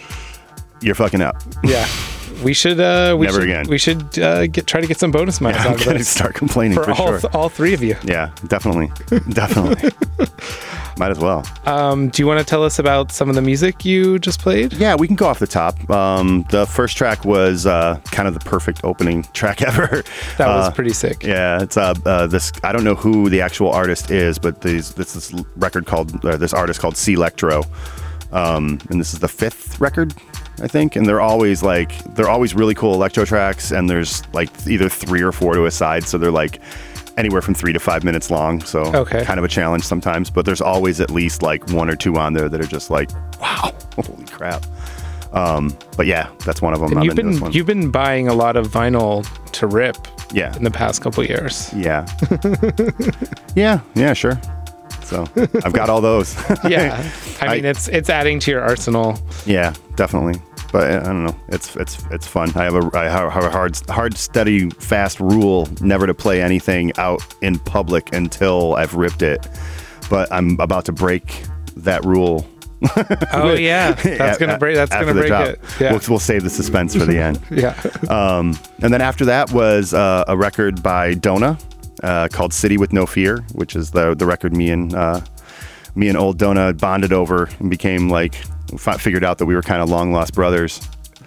you're 0.80 0.94
fucking 0.94 1.20
up. 1.22 1.36
Yeah. 1.64 1.86
We 2.42 2.52
should. 2.54 2.80
Uh, 2.80 3.16
we 3.18 3.26
Never 3.26 3.40
should, 3.40 3.48
again. 3.48 3.66
We 3.68 3.78
should 3.78 4.18
uh, 4.18 4.46
get 4.46 4.66
try 4.66 4.80
to 4.80 4.86
get 4.86 4.98
some 4.98 5.10
bonus 5.10 5.40
miles 5.40 5.56
I'm 5.58 5.72
out 5.72 5.78
gonna 5.84 5.98
this 5.98 6.08
start 6.08 6.34
complaining 6.34 6.76
for 6.76 6.84
for, 6.84 6.90
all, 6.92 7.18
sure. 7.18 7.30
all 7.32 7.48
three 7.48 7.74
of 7.74 7.82
you. 7.82 7.96
yeah, 8.04 8.30
definitely, 8.48 8.90
definitely. 9.30 9.90
Might 10.98 11.10
as 11.10 11.18
well. 11.18 11.42
Um, 11.64 12.08
do 12.10 12.20
you 12.22 12.26
want 12.26 12.38
to 12.40 12.44
tell 12.44 12.62
us 12.62 12.78
about 12.78 13.10
some 13.12 13.30
of 13.30 13.34
the 13.34 13.40
music 13.40 13.82
you 13.84 14.18
just 14.18 14.40
played? 14.40 14.74
Yeah, 14.74 14.94
we 14.94 15.06
can 15.06 15.16
go 15.16 15.26
off 15.26 15.38
the 15.38 15.46
top. 15.46 15.88
Um, 15.90 16.44
the 16.50 16.66
first 16.66 16.98
track 16.98 17.24
was 17.24 17.64
uh, 17.64 17.98
kind 18.10 18.28
of 18.28 18.34
the 18.34 18.40
perfect 18.40 18.84
opening 18.84 19.22
track 19.32 19.62
ever. 19.70 20.04
That 20.36 20.48
was 20.48 20.66
Uh, 20.68 20.70
pretty 20.72 20.92
sick. 20.92 21.22
Yeah, 21.22 21.62
it's 21.62 21.78
uh, 21.78 21.94
uh 22.04 22.26
this. 22.26 22.52
I 22.62 22.72
don't 22.72 22.84
know 22.84 22.94
who 22.94 23.30
the 23.30 23.40
actual 23.40 23.70
artist 23.70 24.10
is, 24.10 24.38
but 24.38 24.60
these 24.60 24.92
this 24.94 25.14
this 25.14 25.32
record 25.56 25.86
called 25.86 26.22
uh, 26.26 26.36
this 26.36 26.52
artist 26.52 26.78
called 26.80 26.96
C 26.98 27.14
Electro, 27.14 27.64
um, 28.30 28.78
and 28.90 29.00
this 29.00 29.14
is 29.14 29.20
the 29.20 29.28
fifth 29.28 29.80
record, 29.80 30.14
I 30.60 30.66
think. 30.68 30.96
And 30.96 31.06
they're 31.06 31.20
always 31.20 31.62
like 31.62 31.96
they're 32.14 32.28
always 32.28 32.54
really 32.54 32.74
cool 32.74 32.94
electro 32.94 33.24
tracks, 33.24 33.70
and 33.72 33.88
there's 33.88 34.22
like 34.34 34.50
either 34.66 34.88
three 34.88 35.22
or 35.22 35.32
four 35.32 35.54
to 35.54 35.64
a 35.66 35.70
side, 35.70 36.04
so 36.04 36.18
they're 36.18 36.30
like 36.30 36.60
anywhere 37.16 37.42
from 37.42 37.54
three 37.54 37.72
to 37.72 37.78
five 37.80 38.04
minutes 38.04 38.30
long. 38.30 38.60
So 38.62 38.80
Okay. 38.94 39.24
kind 39.24 39.38
of 39.38 39.44
a 39.44 39.48
challenge 39.48 39.84
sometimes, 39.84 40.30
but 40.30 40.44
there's 40.46 40.60
always 40.62 41.00
at 41.00 41.10
least 41.10 41.42
like 41.42 41.68
one 41.70 41.90
or 41.90 41.96
two 41.96 42.16
on 42.16 42.32
there 42.32 42.48
that 42.48 42.60
are 42.60 42.66
just 42.66 42.90
like 42.90 43.10
wow, 43.40 43.72
holy 43.96 44.24
crap. 44.26 44.64
Um, 45.32 45.76
but 45.96 46.06
yeah, 46.06 46.28
that's 46.44 46.60
one 46.60 46.74
of 46.74 46.80
them. 46.80 46.92
And 46.92 47.04
you've 47.04 47.16
been 47.16 47.52
you've 47.52 47.66
been 47.66 47.90
buying 47.90 48.28
a 48.28 48.34
lot 48.34 48.56
of 48.56 48.68
vinyl 48.68 49.26
to 49.52 49.66
rip 49.66 49.96
yeah, 50.32 50.54
in 50.56 50.64
the 50.64 50.70
past 50.70 51.00
couple 51.02 51.24
years. 51.24 51.72
Yeah. 51.74 52.06
yeah, 53.54 53.80
yeah, 53.94 54.12
sure. 54.14 54.40
So 55.12 55.26
I've 55.64 55.72
got 55.74 55.90
all 55.90 56.00
those. 56.00 56.34
Yeah, 56.68 57.10
I 57.40 57.46
I- 57.46 57.54
mean 57.56 57.64
it's 57.64 57.88
it's 57.88 58.08
adding 58.08 58.40
to 58.40 58.50
your 58.50 58.62
arsenal. 58.62 59.18
yeah, 59.46 59.74
definitely. 59.96 60.40
But 60.72 60.90
I 60.90 60.98
don't 61.00 61.24
know. 61.26 61.36
It's 61.48 61.76
it's 61.76 62.02
it's 62.10 62.26
fun. 62.26 62.50
I 62.56 62.64
have 62.64 62.74
a 62.74 62.90
I 62.96 63.04
have 63.04 63.44
a 63.44 63.50
hard 63.50 63.76
hard 63.90 64.16
steady 64.16 64.70
fast 64.70 65.20
rule 65.20 65.68
never 65.82 66.06
to 66.06 66.14
play 66.14 66.40
anything 66.40 66.92
out 66.96 67.22
in 67.42 67.58
public 67.58 68.14
until 68.14 68.74
I've 68.76 68.94
ripped 68.94 69.20
it. 69.22 69.46
But 70.08 70.32
I'm 70.32 70.58
about 70.60 70.86
to 70.86 70.92
break 70.92 71.42
that 71.76 72.02
rule. 72.06 72.46
Oh 73.34 73.52
yeah, 73.58 73.92
that's 73.92 74.38
gonna 74.38 74.56
break. 74.58 74.76
That's 74.76 74.92
after 74.92 75.06
gonna 75.06 75.18
break 75.20 75.28
drop. 75.28 75.46
it. 75.48 75.60
Yeah, 75.78 75.90
We'll, 75.92 76.00
we'll 76.08 76.18
save 76.18 76.42
the 76.42 76.50
suspense 76.50 76.94
for 76.96 77.04
the 77.04 77.18
end. 77.18 77.38
yeah. 77.50 77.78
Um, 78.08 78.58
and 78.80 78.92
then 78.94 79.02
after 79.02 79.26
that 79.26 79.52
was 79.52 79.92
uh, 79.92 80.24
a 80.26 80.36
record 80.36 80.82
by 80.82 81.12
Dona 81.14 81.58
uh, 82.02 82.28
called 82.28 82.52
"City 82.52 82.76
with 82.78 82.92
No 82.92 83.06
Fear," 83.06 83.38
which 83.52 83.76
is 83.76 83.90
the 83.90 84.14
the 84.14 84.26
record 84.26 84.54
me 84.56 84.70
and 84.70 84.94
uh, 84.94 85.20
me 85.94 86.08
and 86.08 86.16
old 86.18 86.38
Dona 86.38 86.72
bonded 86.72 87.12
over 87.12 87.48
and 87.58 87.70
became 87.70 88.08
like 88.08 88.34
fi- 88.78 88.96
figured 88.96 89.24
out 89.24 89.38
that 89.38 89.46
we 89.46 89.54
were 89.54 89.62
kind 89.62 89.82
of 89.82 89.88
long 89.90 90.12
lost 90.12 90.34
brothers. 90.34 90.80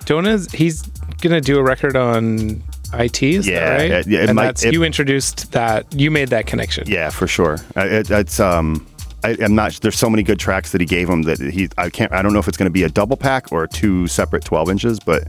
Dona's 0.05 0.51
he's 0.51 0.83
gonna 1.21 1.41
do 1.41 1.57
a 1.57 1.63
record 1.63 1.95
on 1.95 2.61
IT. 2.93 3.23
Is 3.23 3.47
Yeah, 3.47 3.69
right? 3.71 3.91
it- 3.91 4.07
yeah, 4.07 4.19
it 4.21 4.29
and 4.29 4.35
might- 4.35 4.45
that's 4.45 4.63
it- 4.65 4.73
you 4.73 4.83
introduced 4.83 5.51
that. 5.53 5.85
You 5.93 6.11
made 6.11 6.29
that 6.29 6.45
connection. 6.45 6.87
Yeah, 6.87 7.09
for 7.09 7.27
sure. 7.27 7.57
Uh, 7.75 7.81
It, 7.85 8.11
it's 8.11 8.39
um. 8.39 8.85
I, 9.23 9.35
I'm 9.41 9.55
not. 9.55 9.73
There's 9.81 9.97
so 9.97 10.07
many 10.07 10.21
good 10.21 10.37
tracks 10.37 10.71
that 10.71 10.79
he 10.81 10.85
gave 10.85 11.09
him 11.09 11.23
that 11.23 11.39
he. 11.39 11.67
I 11.79 11.89
can't. 11.89 12.11
I 12.11 12.21
don't 12.21 12.31
know 12.31 12.37
if 12.39 12.47
it's 12.47 12.57
going 12.57 12.67
to 12.69 12.73
be 12.73 12.83
a 12.83 12.89
double 12.89 13.17
pack 13.17 13.51
or 13.51 13.65
two 13.65 14.05
separate 14.05 14.45
12 14.45 14.69
inches, 14.69 14.99
but 14.99 15.23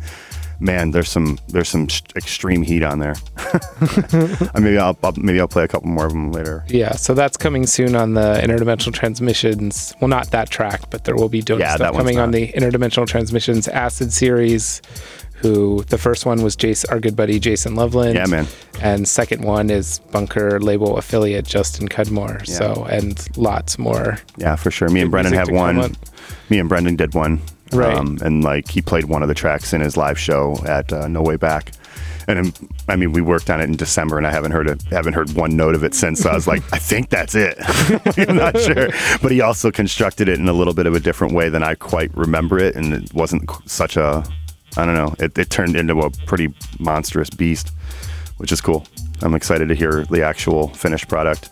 man, 0.60 0.90
there's 0.90 1.08
some 1.08 1.38
there's 1.48 1.68
some 1.68 1.88
extreme 2.16 2.62
heat 2.62 2.82
on 2.82 2.98
there. 2.98 3.14
Uh, 4.16 4.60
maybe 4.60 4.78
I'll, 4.78 4.96
I'll 5.02 5.12
maybe 5.16 5.40
I'll 5.40 5.48
play 5.48 5.64
a 5.64 5.68
couple 5.68 5.88
more 5.88 6.06
of 6.06 6.12
them 6.12 6.32
later. 6.32 6.64
Yeah, 6.68 6.92
so 6.94 7.14
that's 7.14 7.36
coming 7.36 7.66
soon 7.66 7.94
on 7.94 8.14
the 8.14 8.40
interdimensional 8.42 8.92
transmissions. 8.92 9.94
Well, 10.00 10.08
not 10.08 10.30
that 10.30 10.50
track, 10.50 10.88
but 10.90 11.04
there 11.04 11.14
will 11.16 11.28
be 11.28 11.42
Dona 11.42 11.60
Yeah, 11.60 11.76
stuff 11.76 11.94
coming 11.96 12.18
on 12.18 12.30
the 12.30 12.52
interdimensional 12.52 13.06
transmissions 13.06 13.68
acid 13.68 14.12
series. 14.12 14.80
Who 15.40 15.84
the 15.84 15.98
first 15.98 16.24
one 16.24 16.42
was 16.42 16.56
Jason, 16.56 16.88
our 16.90 16.98
good 16.98 17.14
buddy 17.14 17.38
Jason 17.38 17.74
Loveland. 17.74 18.14
Yeah, 18.14 18.24
man. 18.26 18.46
And 18.80 19.06
second 19.06 19.42
one 19.44 19.68
is 19.68 19.98
Bunker 19.98 20.58
label 20.60 20.96
affiliate 20.96 21.44
Justin 21.44 21.88
Cudmore. 21.88 22.46
So 22.46 22.86
and 22.88 23.22
lots 23.36 23.78
more. 23.78 24.18
Yeah, 24.38 24.56
for 24.56 24.70
sure. 24.70 24.88
Me 24.88 25.02
and 25.02 25.10
Brendan 25.10 25.34
have 25.34 25.50
one. 25.50 25.78
on. 25.78 25.96
Me 26.48 26.58
and 26.58 26.68
Brendan 26.70 26.96
did 26.96 27.12
one. 27.14 27.42
Right. 27.72 27.96
Um, 27.96 28.18
and 28.22 28.44
like 28.44 28.68
he 28.68 28.80
played 28.80 29.04
one 29.04 29.22
of 29.22 29.28
the 29.28 29.34
tracks 29.34 29.72
in 29.72 29.80
his 29.80 29.96
live 29.96 30.18
show 30.18 30.56
at 30.66 30.92
uh, 30.92 31.08
No 31.08 31.22
Way 31.22 31.36
Back. 31.36 31.72
And 32.28 32.38
um, 32.38 32.52
I 32.88 32.96
mean, 32.96 33.12
we 33.12 33.20
worked 33.20 33.50
on 33.50 33.60
it 33.60 33.64
in 33.64 33.76
December, 33.76 34.18
and 34.18 34.26
I 34.26 34.30
haven't 34.32 34.50
heard 34.52 34.68
it, 34.68 34.82
haven't 34.84 35.14
heard 35.14 35.30
one 35.32 35.56
note 35.56 35.74
of 35.74 35.84
it 35.84 35.94
since. 35.94 36.20
So 36.20 36.30
I 36.30 36.34
was 36.34 36.46
like, 36.46 36.62
I 36.72 36.78
think 36.78 37.08
that's 37.08 37.34
it. 37.34 37.56
I'm 38.28 38.36
not 38.36 38.58
sure, 38.60 38.88
but 39.22 39.30
he 39.30 39.40
also 39.40 39.70
constructed 39.70 40.28
it 40.28 40.38
in 40.38 40.48
a 40.48 40.52
little 40.52 40.74
bit 40.74 40.86
of 40.86 40.94
a 40.94 41.00
different 41.00 41.34
way 41.34 41.48
than 41.48 41.62
I 41.62 41.74
quite 41.76 42.14
remember 42.16 42.58
it, 42.58 42.74
and 42.74 42.92
it 42.92 43.14
wasn't 43.14 43.48
such 43.66 43.96
a, 43.96 44.24
I 44.76 44.84
don't 44.84 44.94
know. 44.94 45.14
It, 45.20 45.38
it 45.38 45.50
turned 45.50 45.76
into 45.76 46.00
a 46.00 46.10
pretty 46.10 46.52
monstrous 46.80 47.30
beast, 47.30 47.72
which 48.38 48.50
is 48.50 48.60
cool. 48.60 48.84
I'm 49.22 49.34
excited 49.34 49.68
to 49.68 49.74
hear 49.74 50.04
the 50.06 50.22
actual 50.22 50.68
finished 50.68 51.08
product. 51.08 51.50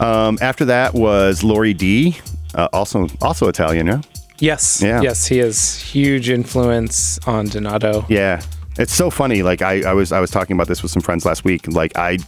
Um, 0.00 0.38
after 0.40 0.66
that 0.66 0.94
was 0.94 1.42
Lory 1.42 1.74
D, 1.74 2.16
uh, 2.54 2.68
also 2.72 3.08
also 3.20 3.48
Italian, 3.48 3.86
yeah. 3.86 4.02
Yes. 4.40 4.80
Yeah. 4.82 5.00
Yes, 5.02 5.26
he 5.26 5.38
has 5.38 5.80
huge 5.80 6.30
influence 6.30 7.18
on 7.26 7.46
Donato. 7.46 8.04
Yeah, 8.08 8.40
it's 8.78 8.94
so 8.94 9.10
funny. 9.10 9.42
Like 9.42 9.62
I, 9.62 9.90
I 9.90 9.94
was 9.94 10.12
I 10.12 10.20
was 10.20 10.30
talking 10.30 10.54
about 10.54 10.68
this 10.68 10.82
with 10.82 10.92
some 10.92 11.02
friends 11.02 11.24
last 11.24 11.44
week. 11.44 11.66
Like 11.68 11.96
I, 11.96 12.18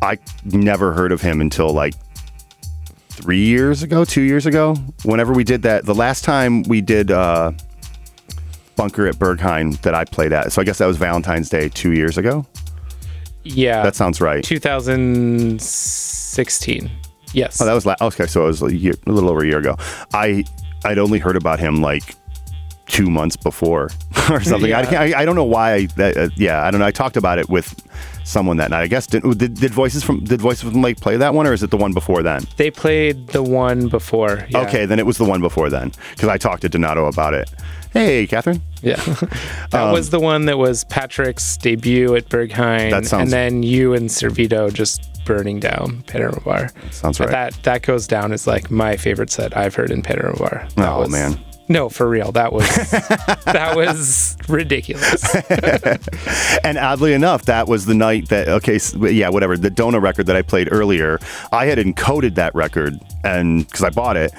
I 0.00 0.18
never 0.44 0.92
heard 0.92 1.10
of 1.12 1.20
him 1.20 1.40
until 1.40 1.72
like 1.72 1.94
three 3.10 3.44
years 3.44 3.82
ago, 3.82 4.04
two 4.04 4.22
years 4.22 4.46
ago. 4.46 4.74
Whenever 5.04 5.32
we 5.32 5.44
did 5.44 5.62
that, 5.62 5.84
the 5.84 5.94
last 5.94 6.24
time 6.24 6.62
we 6.64 6.80
did 6.80 7.10
uh, 7.10 7.52
Bunker 8.76 9.06
at 9.06 9.16
Berghain 9.16 9.80
that 9.82 9.94
I 9.94 10.04
played 10.04 10.32
at. 10.32 10.52
So 10.52 10.62
I 10.62 10.64
guess 10.64 10.78
that 10.78 10.86
was 10.86 10.96
Valentine's 10.96 11.48
Day 11.50 11.68
two 11.68 11.92
years 11.92 12.16
ago. 12.18 12.46
Yeah. 13.44 13.82
That 13.82 13.94
sounds 13.96 14.20
right. 14.20 14.42
2016. 14.42 16.90
Yes. 17.34 17.60
Oh, 17.60 17.66
that 17.66 17.74
was 17.74 17.84
la- 17.86 17.96
okay. 18.00 18.26
So 18.26 18.44
it 18.44 18.46
was 18.46 18.62
a, 18.62 18.74
year, 18.74 18.94
a 19.06 19.12
little 19.12 19.28
over 19.30 19.42
a 19.42 19.46
year 19.46 19.58
ago. 19.58 19.76
I 20.14 20.44
I'd 20.84 20.98
only 20.98 21.18
heard 21.18 21.36
about 21.36 21.58
him 21.60 21.80
like 21.80 22.14
two 22.86 23.08
months 23.10 23.36
before 23.36 23.90
or 24.30 24.40
something. 24.42 24.72
I, 24.72 24.80
Yeah. 24.82 24.90
can't- 24.90 25.14
I 25.14 25.22
I 25.22 25.24
don't 25.24 25.36
know 25.36 25.44
why. 25.44 25.74
I, 25.74 25.86
that, 25.96 26.16
uh, 26.16 26.28
yeah, 26.36 26.62
I 26.64 26.70
don't 26.70 26.80
know. 26.80 26.86
I 26.86 26.90
talked 26.90 27.16
about 27.16 27.38
it 27.38 27.48
with 27.48 27.74
someone 28.24 28.56
that 28.58 28.70
night. 28.70 28.82
I 28.82 28.86
guess 28.86 29.06
did, 29.06 29.22
did 29.38 29.54
did 29.54 29.72
voices 29.72 30.02
from 30.04 30.24
did 30.24 30.40
voices 30.40 30.70
from 30.70 30.80
Lake 30.82 31.00
play 31.00 31.16
that 31.16 31.34
one 31.34 31.46
or 31.46 31.52
is 31.52 31.62
it 31.62 31.70
the 31.70 31.76
one 31.76 31.92
before 31.92 32.22
then? 32.22 32.42
They 32.56 32.70
played 32.70 33.28
the 33.28 33.42
one 33.42 33.88
before. 33.88 34.46
yeah. 34.50 34.60
Okay, 34.66 34.86
then 34.86 34.98
it 34.98 35.06
was 35.06 35.18
the 35.18 35.24
one 35.24 35.40
before 35.40 35.70
then 35.70 35.92
because 36.10 36.28
I 36.28 36.38
talked 36.38 36.62
to 36.62 36.68
Donato 36.68 37.06
about 37.06 37.34
it. 37.34 37.50
Hey, 37.92 38.26
Catherine. 38.26 38.62
Yeah. 38.80 38.96
that 39.70 39.92
was 39.92 40.08
the 40.10 40.18
one 40.20 40.46
that 40.46 40.56
was 40.56 40.84
Patrick's 40.84 41.58
debut 41.58 42.14
at 42.16 42.28
Berghain. 42.30 42.84
Um, 42.86 42.90
That 42.90 43.06
sounds- 43.06 43.24
and 43.24 43.30
then 43.32 43.62
you 43.62 43.92
and 43.92 44.08
Servito 44.08 44.72
just 44.72 45.02
burning 45.26 45.60
down 45.60 46.02
Panorama 46.06 46.40
Bar. 46.40 46.70
Sounds 46.90 47.18
But 47.18 47.28
right. 47.28 47.52
That 47.52 47.62
that 47.64 47.82
goes 47.82 48.06
down 48.06 48.32
as 48.32 48.46
like 48.46 48.70
my 48.70 48.96
favorite 48.96 49.30
set 49.30 49.54
I've 49.56 49.74
heard 49.74 49.90
in 49.90 50.02
Panorama 50.02 50.38
Bar. 50.38 50.68
That 50.76 50.88
Oh 50.88 51.00
was- 51.00 51.10
man, 51.10 51.38
No, 51.68 51.88
for 51.88 52.08
real. 52.08 52.32
That 52.32 52.52
was 52.52 52.68
that 52.90 53.72
was 53.76 54.36
ridiculous. 54.48 55.24
And 56.64 56.78
oddly 56.78 57.12
enough, 57.12 57.46
that 57.46 57.66
was 57.66 57.86
the 57.86 57.94
night 57.94 58.28
that 58.28 58.48
okay, 58.48 58.78
yeah, 59.10 59.28
whatever. 59.28 59.56
The 59.56 59.70
Dona 59.70 59.98
record 59.98 60.26
that 60.26 60.36
I 60.36 60.42
played 60.42 60.68
earlier, 60.70 61.18
I 61.50 61.66
had 61.66 61.78
encoded 61.78 62.36
that 62.36 62.54
record, 62.54 63.00
and 63.24 63.66
because 63.66 63.82
I 63.82 63.90
bought 63.90 64.16
it, 64.16 64.32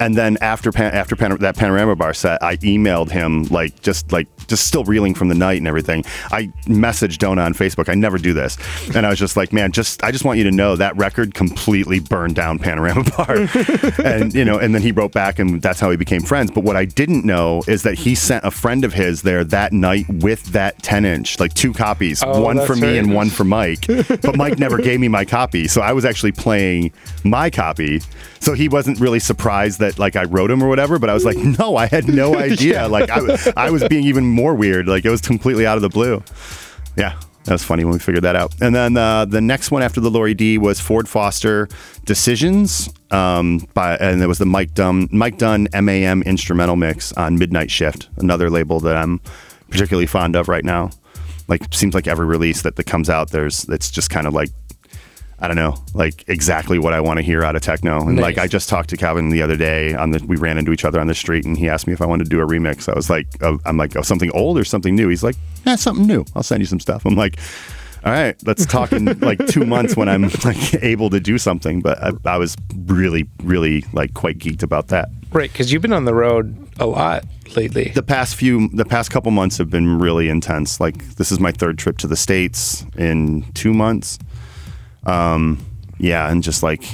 and 0.00 0.16
then 0.16 0.36
after 0.40 0.72
pan, 0.72 0.94
after 0.94 1.16
pan, 1.16 1.36
that 1.38 1.56
Panorama 1.56 1.96
Bar 1.96 2.14
set, 2.14 2.42
I 2.42 2.56
emailed 2.58 3.10
him 3.10 3.44
like 3.44 3.82
just 3.82 4.10
like 4.12 4.28
just 4.48 4.66
still 4.66 4.84
reeling 4.84 5.14
from 5.14 5.28
the 5.28 5.34
night 5.34 5.58
and 5.58 5.66
everything. 5.68 6.04
I 6.30 6.46
messaged 6.66 7.18
Dona 7.18 7.42
on 7.42 7.54
Facebook. 7.54 7.88
I 7.88 7.94
never 7.94 8.18
do 8.18 8.32
this, 8.32 8.56
and 8.94 9.06
I 9.06 9.10
was 9.10 9.18
just 9.18 9.36
like, 9.36 9.52
man, 9.52 9.72
just 9.72 10.02
I 10.02 10.10
just 10.10 10.24
want 10.24 10.38
you 10.38 10.44
to 10.44 10.50
know 10.52 10.76
that 10.76 10.96
record 10.96 11.34
completely 11.34 12.00
burned 12.00 12.34
down 12.36 12.58
Panorama 12.58 13.04
Bar, 13.16 13.48
and 14.04 14.34
you 14.34 14.44
know, 14.44 14.58
and 14.58 14.74
then 14.74 14.82
he 14.82 14.92
wrote 14.92 15.12
back, 15.12 15.38
and 15.38 15.60
that's 15.62 15.80
how 15.80 15.88
we 15.88 15.96
became 15.96 16.22
friends. 16.22 16.50
But 16.50 16.64
what 16.64 16.76
I 16.76 16.84
didn't 16.84 17.24
know 17.24 17.62
is 17.66 17.82
that 17.82 17.94
he 17.94 18.14
sent 18.14 18.44
a 18.44 18.50
friend 18.50 18.84
of 18.84 18.92
his 18.92 19.22
there 19.22 19.44
that 19.44 19.72
night 19.72 20.06
with 20.08 20.44
that 20.52 20.82
10 20.82 21.04
inch, 21.04 21.38
like 21.40 21.54
two 21.54 21.72
copies, 21.72 22.22
Oh, 22.22 22.40
one 22.40 22.64
for 22.66 22.76
me 22.76 22.88
right. 22.88 22.96
and 22.98 23.14
one 23.14 23.30
for 23.30 23.44
Mike. 23.44 23.86
But 23.86 24.36
Mike 24.36 24.58
never 24.58 24.78
gave 24.78 25.00
me 25.00 25.08
my 25.08 25.24
copy, 25.24 25.68
so 25.68 25.80
I 25.80 25.92
was 25.92 26.04
actually 26.04 26.32
playing 26.32 26.92
my 27.24 27.50
copy. 27.50 28.00
So 28.40 28.52
he 28.52 28.68
wasn't 28.68 29.00
really 29.00 29.18
surprised 29.18 29.80
that 29.80 29.98
like 29.98 30.14
I 30.14 30.24
wrote 30.24 30.50
him 30.50 30.62
or 30.62 30.68
whatever. 30.68 30.98
But 30.98 31.10
I 31.10 31.14
was 31.14 31.24
like, 31.24 31.36
no, 31.36 31.76
I 31.76 31.86
had 31.86 32.06
no 32.06 32.36
idea. 32.48 32.86
Like 32.86 33.10
I, 33.10 33.52
I 33.56 33.70
was 33.70 33.82
being 33.88 34.04
even 34.04 34.24
more 34.36 34.54
weird. 34.54 34.86
Like 34.86 35.04
it 35.04 35.10
was 35.10 35.20
completely 35.20 35.66
out 35.66 35.76
of 35.76 35.82
the 35.82 35.88
blue. 35.88 36.22
Yeah. 36.96 37.18
That 37.44 37.52
was 37.52 37.62
funny 37.62 37.84
when 37.84 37.92
we 37.92 38.00
figured 38.00 38.24
that 38.24 38.34
out. 38.34 38.52
And 38.60 38.74
then 38.74 38.96
uh, 38.96 39.24
the 39.24 39.40
next 39.40 39.70
one 39.70 39.80
after 39.80 40.00
the 40.00 40.10
Lory 40.10 40.34
D 40.34 40.58
was 40.58 40.80
Ford 40.80 41.08
Foster 41.08 41.68
Decisions, 42.04 42.92
um, 43.12 43.68
by 43.72 43.96
and 43.98 44.20
it 44.20 44.26
was 44.26 44.38
the 44.38 44.46
Mike 44.46 44.74
Dunn 44.74 45.08
Mike 45.12 45.38
Dunn 45.38 45.68
MAM 45.72 46.22
instrumental 46.22 46.74
mix 46.74 47.12
on 47.12 47.38
Midnight 47.38 47.70
Shift, 47.70 48.08
another 48.16 48.50
label 48.50 48.80
that 48.80 48.96
I'm 48.96 49.20
particularly 49.70 50.06
fond 50.06 50.34
of 50.34 50.48
right 50.48 50.64
now. 50.64 50.90
Like 51.46 51.72
seems 51.72 51.94
like 51.94 52.08
every 52.08 52.26
release 52.26 52.62
that, 52.62 52.74
that 52.74 52.86
comes 52.86 53.08
out, 53.08 53.30
there's 53.30 53.64
it's 53.68 53.92
just 53.92 54.10
kind 54.10 54.26
of 54.26 54.34
like 54.34 54.50
I 55.38 55.48
don't 55.48 55.56
know, 55.56 55.76
like 55.92 56.24
exactly 56.28 56.78
what 56.78 56.94
I 56.94 57.00
want 57.00 57.18
to 57.18 57.22
hear 57.22 57.44
out 57.44 57.56
of 57.56 57.62
techno. 57.62 58.00
And 58.08 58.18
like 58.18 58.38
I 58.38 58.46
just 58.46 58.68
talked 58.70 58.88
to 58.90 58.96
Calvin 58.96 59.28
the 59.28 59.42
other 59.42 59.56
day 59.56 59.94
on 59.94 60.10
the 60.10 60.24
we 60.26 60.36
ran 60.36 60.56
into 60.56 60.72
each 60.72 60.84
other 60.84 60.98
on 60.98 61.08
the 61.08 61.14
street 61.14 61.44
and 61.44 61.58
he 61.58 61.68
asked 61.68 61.86
me 61.86 61.92
if 61.92 62.00
I 62.00 62.06
wanted 62.06 62.24
to 62.24 62.30
do 62.30 62.40
a 62.40 62.46
remix. 62.46 62.90
I 62.90 62.96
was 62.96 63.10
like, 63.10 63.26
oh, 63.42 63.58
I'm 63.66 63.76
like, 63.76 63.96
oh, 63.96 64.02
something 64.02 64.30
old 64.30 64.58
or 64.58 64.64
something 64.64 64.96
new? 64.96 65.08
He's 65.08 65.22
like, 65.22 65.36
yeah, 65.66 65.76
something 65.76 66.06
new. 66.06 66.24
I'll 66.34 66.42
send 66.42 66.60
you 66.60 66.66
some 66.66 66.80
stuff. 66.80 67.04
I'm 67.04 67.16
like, 67.16 67.38
all 68.06 68.12
right, 68.12 68.36
let's 68.46 68.64
talk 68.64 68.92
in 68.92 69.04
like 69.20 69.44
two 69.48 69.66
months 69.66 69.96
when 69.96 70.08
I'm 70.08 70.30
like 70.44 70.74
able 70.82 71.10
to 71.10 71.20
do 71.20 71.38
something. 71.38 71.80
But 71.80 72.02
I, 72.02 72.12
I 72.24 72.38
was 72.38 72.56
really, 72.86 73.28
really 73.42 73.84
like 73.92 74.14
quite 74.14 74.38
geeked 74.38 74.62
about 74.62 74.88
that. 74.88 75.08
right, 75.32 75.52
because 75.52 75.72
you've 75.72 75.82
been 75.82 75.92
on 75.92 76.04
the 76.04 76.14
road 76.14 76.56
a 76.78 76.86
lot 76.86 77.24
lately. 77.56 77.90
The 77.90 78.02
past 78.02 78.36
few, 78.36 78.68
the 78.68 78.84
past 78.84 79.10
couple 79.10 79.32
months 79.32 79.58
have 79.58 79.70
been 79.70 79.98
really 79.98 80.28
intense. 80.28 80.80
Like 80.80 81.16
this 81.16 81.32
is 81.32 81.40
my 81.40 81.52
third 81.52 81.78
trip 81.78 81.98
to 81.98 82.06
the 82.06 82.16
states 82.16 82.86
in 82.96 83.44
two 83.52 83.74
months. 83.74 84.18
Um, 85.06 85.64
yeah, 85.98 86.30
and 86.30 86.42
just 86.42 86.62
like, 86.62 86.84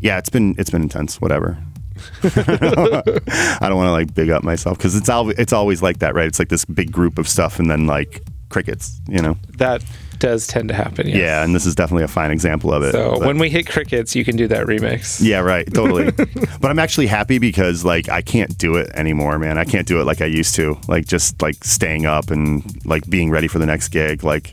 yeah, 0.00 0.18
it's 0.18 0.30
been 0.30 0.54
it's 0.58 0.70
been 0.70 0.82
intense. 0.82 1.20
Whatever. 1.20 1.58
I 2.22 3.58
don't 3.60 3.76
want 3.76 3.88
to 3.88 3.92
like 3.92 4.14
big 4.14 4.30
up 4.30 4.42
myself 4.42 4.78
because 4.78 4.96
it's 4.96 5.08
al- 5.08 5.30
it's 5.30 5.52
always 5.52 5.82
like 5.82 5.98
that, 5.98 6.14
right? 6.14 6.26
It's 6.26 6.38
like 6.38 6.48
this 6.48 6.64
big 6.64 6.90
group 6.90 7.18
of 7.18 7.28
stuff, 7.28 7.58
and 7.58 7.70
then 7.70 7.86
like 7.86 8.22
crickets, 8.48 9.00
you 9.08 9.22
know? 9.22 9.36
that 9.58 9.82
does 10.18 10.46
tend 10.46 10.68
to 10.68 10.74
happen. 10.74 11.06
Yes. 11.06 11.16
Yeah, 11.16 11.44
and 11.44 11.54
this 11.54 11.64
is 11.64 11.74
definitely 11.74 12.04
a 12.04 12.08
fine 12.08 12.30
example 12.30 12.74
of 12.74 12.82
it. 12.82 12.92
So 12.92 13.12
But- 13.18 13.26
when 13.26 13.38
we 13.38 13.48
hit 13.48 13.66
crickets, 13.66 14.14
you 14.14 14.22
can 14.24 14.36
do 14.36 14.46
that 14.48 14.66
remix. 14.66 15.18
Yeah, 15.22 15.38
right. 15.38 15.66
Totally. 15.72 16.10
but 16.60 16.70
I'm 16.70 16.78
actually 16.78 17.06
happy 17.06 17.38
because 17.38 17.84
like 17.86 18.08
I 18.10 18.20
can't 18.20 18.56
do 18.58 18.76
it 18.76 18.90
anymore, 18.94 19.38
man. 19.38 19.56
I 19.56 19.64
can't 19.64 19.86
do 19.86 19.98
it 20.00 20.04
like 20.04 20.20
I 20.20 20.26
used 20.26 20.54
to. 20.56 20.78
Like 20.88 21.06
just 21.06 21.40
like 21.40 21.64
staying 21.64 22.04
up 22.06 22.30
and 22.30 22.84
like 22.84 23.08
being 23.08 23.30
ready 23.30 23.48
for 23.48 23.58
the 23.58 23.66
next 23.66 23.88
gig. 23.88 24.22
Like 24.22 24.52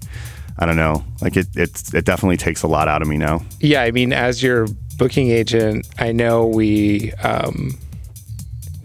I 0.59 0.65
don't 0.65 0.75
know. 0.75 1.03
Like 1.21 1.37
it 1.37 1.47
it's 1.55 1.93
it 1.93 2.05
definitely 2.05 2.37
takes 2.37 2.63
a 2.63 2.67
lot 2.67 2.87
out 2.87 3.01
of 3.01 3.07
me 3.07 3.17
now. 3.17 3.43
Yeah, 3.59 3.83
I 3.83 3.91
mean, 3.91 4.11
as 4.13 4.41
your 4.41 4.67
booking 4.97 5.29
agent, 5.29 5.87
I 5.99 6.11
know 6.11 6.47
we 6.47 7.13
um, 7.23 7.77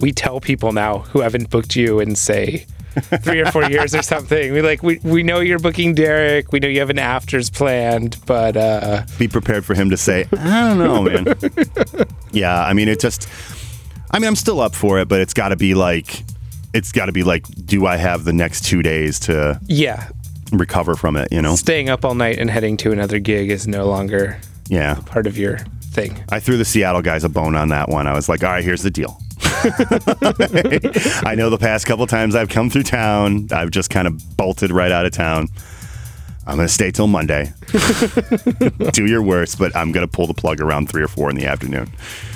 we 0.00 0.12
tell 0.12 0.40
people 0.40 0.72
now 0.72 0.98
who 0.98 1.20
haven't 1.20 1.48
booked 1.50 1.76
you 1.76 2.00
and 2.00 2.16
say 2.18 2.66
three 3.00 3.40
or 3.40 3.50
four 3.50 3.64
years 3.64 3.94
or 3.94 4.02
something. 4.02 4.52
We 4.52 4.60
like 4.62 4.82
we, 4.82 4.98
we 5.02 5.22
know 5.22 5.40
you're 5.40 5.58
booking 5.58 5.94
Derek. 5.94 6.52
We 6.52 6.60
know 6.60 6.68
you 6.68 6.80
have 6.80 6.90
an 6.90 6.98
afters 6.98 7.48
planned, 7.50 8.18
but 8.26 8.56
uh, 8.56 9.04
Be 9.18 9.28
prepared 9.28 9.64
for 9.64 9.74
him 9.74 9.90
to 9.90 9.96
say, 9.96 10.26
I 10.32 10.68
don't 10.68 10.78
know, 10.78 11.02
man. 11.02 11.34
yeah, 12.32 12.62
I 12.62 12.72
mean 12.74 12.88
it 12.88 13.00
just 13.00 13.28
I 14.10 14.18
mean 14.18 14.28
I'm 14.28 14.36
still 14.36 14.60
up 14.60 14.74
for 14.74 14.98
it, 14.98 15.08
but 15.08 15.20
it's 15.20 15.34
gotta 15.34 15.56
be 15.56 15.74
like 15.74 16.22
it's 16.74 16.92
gotta 16.92 17.12
be 17.12 17.22
like, 17.22 17.46
do 17.64 17.86
I 17.86 17.96
have 17.96 18.24
the 18.24 18.32
next 18.32 18.64
two 18.64 18.82
days 18.82 19.20
to 19.20 19.58
yeah, 19.66 20.08
recover 20.58 20.94
from 20.94 21.16
it, 21.16 21.28
you 21.32 21.40
know? 21.42 21.54
staying 21.56 21.88
up 21.88 22.04
all 22.04 22.14
night 22.14 22.38
and 22.38 22.50
heading 22.50 22.76
to 22.78 22.92
another 22.92 23.18
gig 23.18 23.50
is 23.50 23.66
no 23.66 23.86
longer 23.86 24.38
Yeah. 24.68 24.94
part 25.06 25.26
of 25.26 25.36
your 25.38 25.58
thing. 25.92 26.22
I 26.30 26.40
threw 26.40 26.56
the 26.56 26.64
Seattle 26.64 27.02
guys 27.02 27.24
a 27.24 27.28
bone 27.28 27.54
on 27.56 27.68
that 27.68 27.88
one. 27.88 28.06
I 28.06 28.14
was 28.14 28.28
like, 28.28 28.42
all 28.44 28.50
right, 28.50 28.64
here's 28.64 28.82
the 28.82 28.90
deal. 28.90 29.18
I 31.24 31.34
know 31.36 31.50
the 31.50 31.58
past 31.60 31.86
couple 31.86 32.06
times 32.06 32.34
I've 32.34 32.48
come 32.48 32.70
through 32.70 32.84
town, 32.84 33.48
I've 33.52 33.70
just 33.70 33.90
kind 33.90 34.06
of 34.06 34.36
bolted 34.36 34.70
right 34.70 34.90
out 34.92 35.04
of 35.06 35.12
town. 35.12 35.48
I'm 36.44 36.56
going 36.56 36.66
to 36.66 36.72
stay 36.74 36.90
till 36.90 37.06
Monday. 37.06 37.52
Do 38.92 39.06
your 39.06 39.22
worst, 39.22 39.58
but 39.60 39.74
I'm 39.76 39.92
going 39.92 40.04
to 40.04 40.10
pull 40.10 40.26
the 40.26 40.34
plug 40.34 40.60
around 40.60 40.88
three 40.90 41.02
or 41.02 41.06
four 41.06 41.30
in 41.30 41.36
the 41.36 41.46
afternoon. 41.46 41.88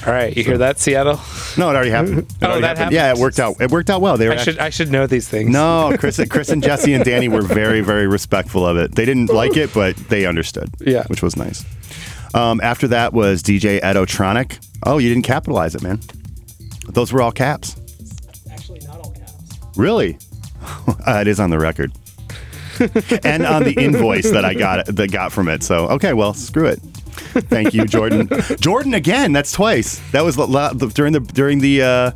All 0.06 0.12
right, 0.12 0.34
you 0.36 0.44
hear 0.44 0.58
that, 0.58 0.78
Seattle? 0.78 1.20
No, 1.58 1.68
it 1.70 1.74
already 1.74 1.90
happened. 1.90 2.18
It 2.30 2.34
Oh, 2.42 2.46
already 2.46 2.60
that 2.62 2.78
happened. 2.78 2.94
Yeah, 2.94 3.10
it 3.12 3.18
worked 3.18 3.40
out. 3.40 3.60
It 3.60 3.70
worked 3.72 3.90
out 3.90 4.00
well. 4.00 4.16
They 4.16 4.28
were 4.28 4.34
I 4.34 4.36
should 4.36 4.58
I 4.58 4.70
should 4.70 4.92
know 4.92 5.06
these 5.08 5.28
things. 5.28 5.50
no, 5.50 5.94
Chris, 5.98 6.20
Chris 6.30 6.50
and 6.50 6.62
Jesse 6.62 6.92
and 6.94 7.04
Danny 7.04 7.28
were 7.28 7.42
very, 7.42 7.80
very 7.80 8.06
respectful 8.06 8.64
of 8.64 8.76
it. 8.76 8.94
They 8.94 9.04
didn't 9.04 9.30
like 9.30 9.56
it, 9.56 9.74
but 9.74 9.96
they 10.08 10.24
understood. 10.26 10.70
Yeah. 10.80 11.04
which 11.08 11.22
was 11.22 11.36
nice. 11.36 11.64
Um, 12.34 12.60
after 12.60 12.86
that 12.88 13.12
was 13.12 13.42
DJ 13.42 13.80
Edotronic. 13.80 14.64
Oh, 14.84 14.98
you 14.98 15.08
didn't 15.08 15.24
capitalize 15.24 15.74
it, 15.74 15.82
man. 15.82 15.98
Those 16.88 17.12
were 17.12 17.22
all 17.22 17.32
caps. 17.32 17.74
Actually, 18.52 18.80
not 18.86 18.98
all 18.98 19.10
caps. 19.12 19.32
Really? 19.76 20.18
uh, 21.06 21.18
it 21.22 21.26
is 21.26 21.40
on 21.40 21.50
the 21.50 21.58
record, 21.58 21.90
and 23.24 23.44
on 23.44 23.64
the 23.64 23.74
invoice 23.78 24.30
that 24.30 24.44
I 24.44 24.54
got 24.54 24.86
that 24.86 25.10
got 25.10 25.32
from 25.32 25.48
it. 25.48 25.62
So 25.62 25.88
okay, 25.88 26.12
well, 26.12 26.34
screw 26.34 26.66
it. 26.66 26.80
Thank 27.48 27.74
you, 27.74 27.84
Jordan. 27.86 28.28
Jordan 28.60 28.94
again. 28.94 29.32
That's 29.32 29.52
twice. 29.52 30.00
That 30.12 30.22
was 30.24 30.36
the 30.36 30.46
la- 30.46 30.72
the- 30.72 30.88
during 30.88 31.12
the 31.12 31.20
during 31.20 31.58
the 31.60 31.82
uh, 31.82 32.10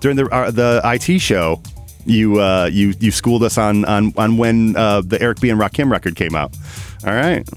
during 0.00 0.16
the 0.16 0.26
uh, 0.28 0.50
the 0.50 0.80
IT 0.84 1.18
show. 1.20 1.62
You 2.04 2.40
uh, 2.40 2.68
you 2.72 2.94
you 2.98 3.10
schooled 3.12 3.44
us 3.44 3.58
on 3.58 3.84
on 3.84 4.12
on 4.16 4.36
when 4.36 4.76
uh, 4.76 5.02
the 5.02 5.20
Eric 5.22 5.40
B 5.40 5.50
and 5.50 5.60
Rakim 5.60 5.90
record 5.90 6.16
came 6.16 6.34
out. 6.34 6.56
All 7.06 7.14
right, 7.14 7.48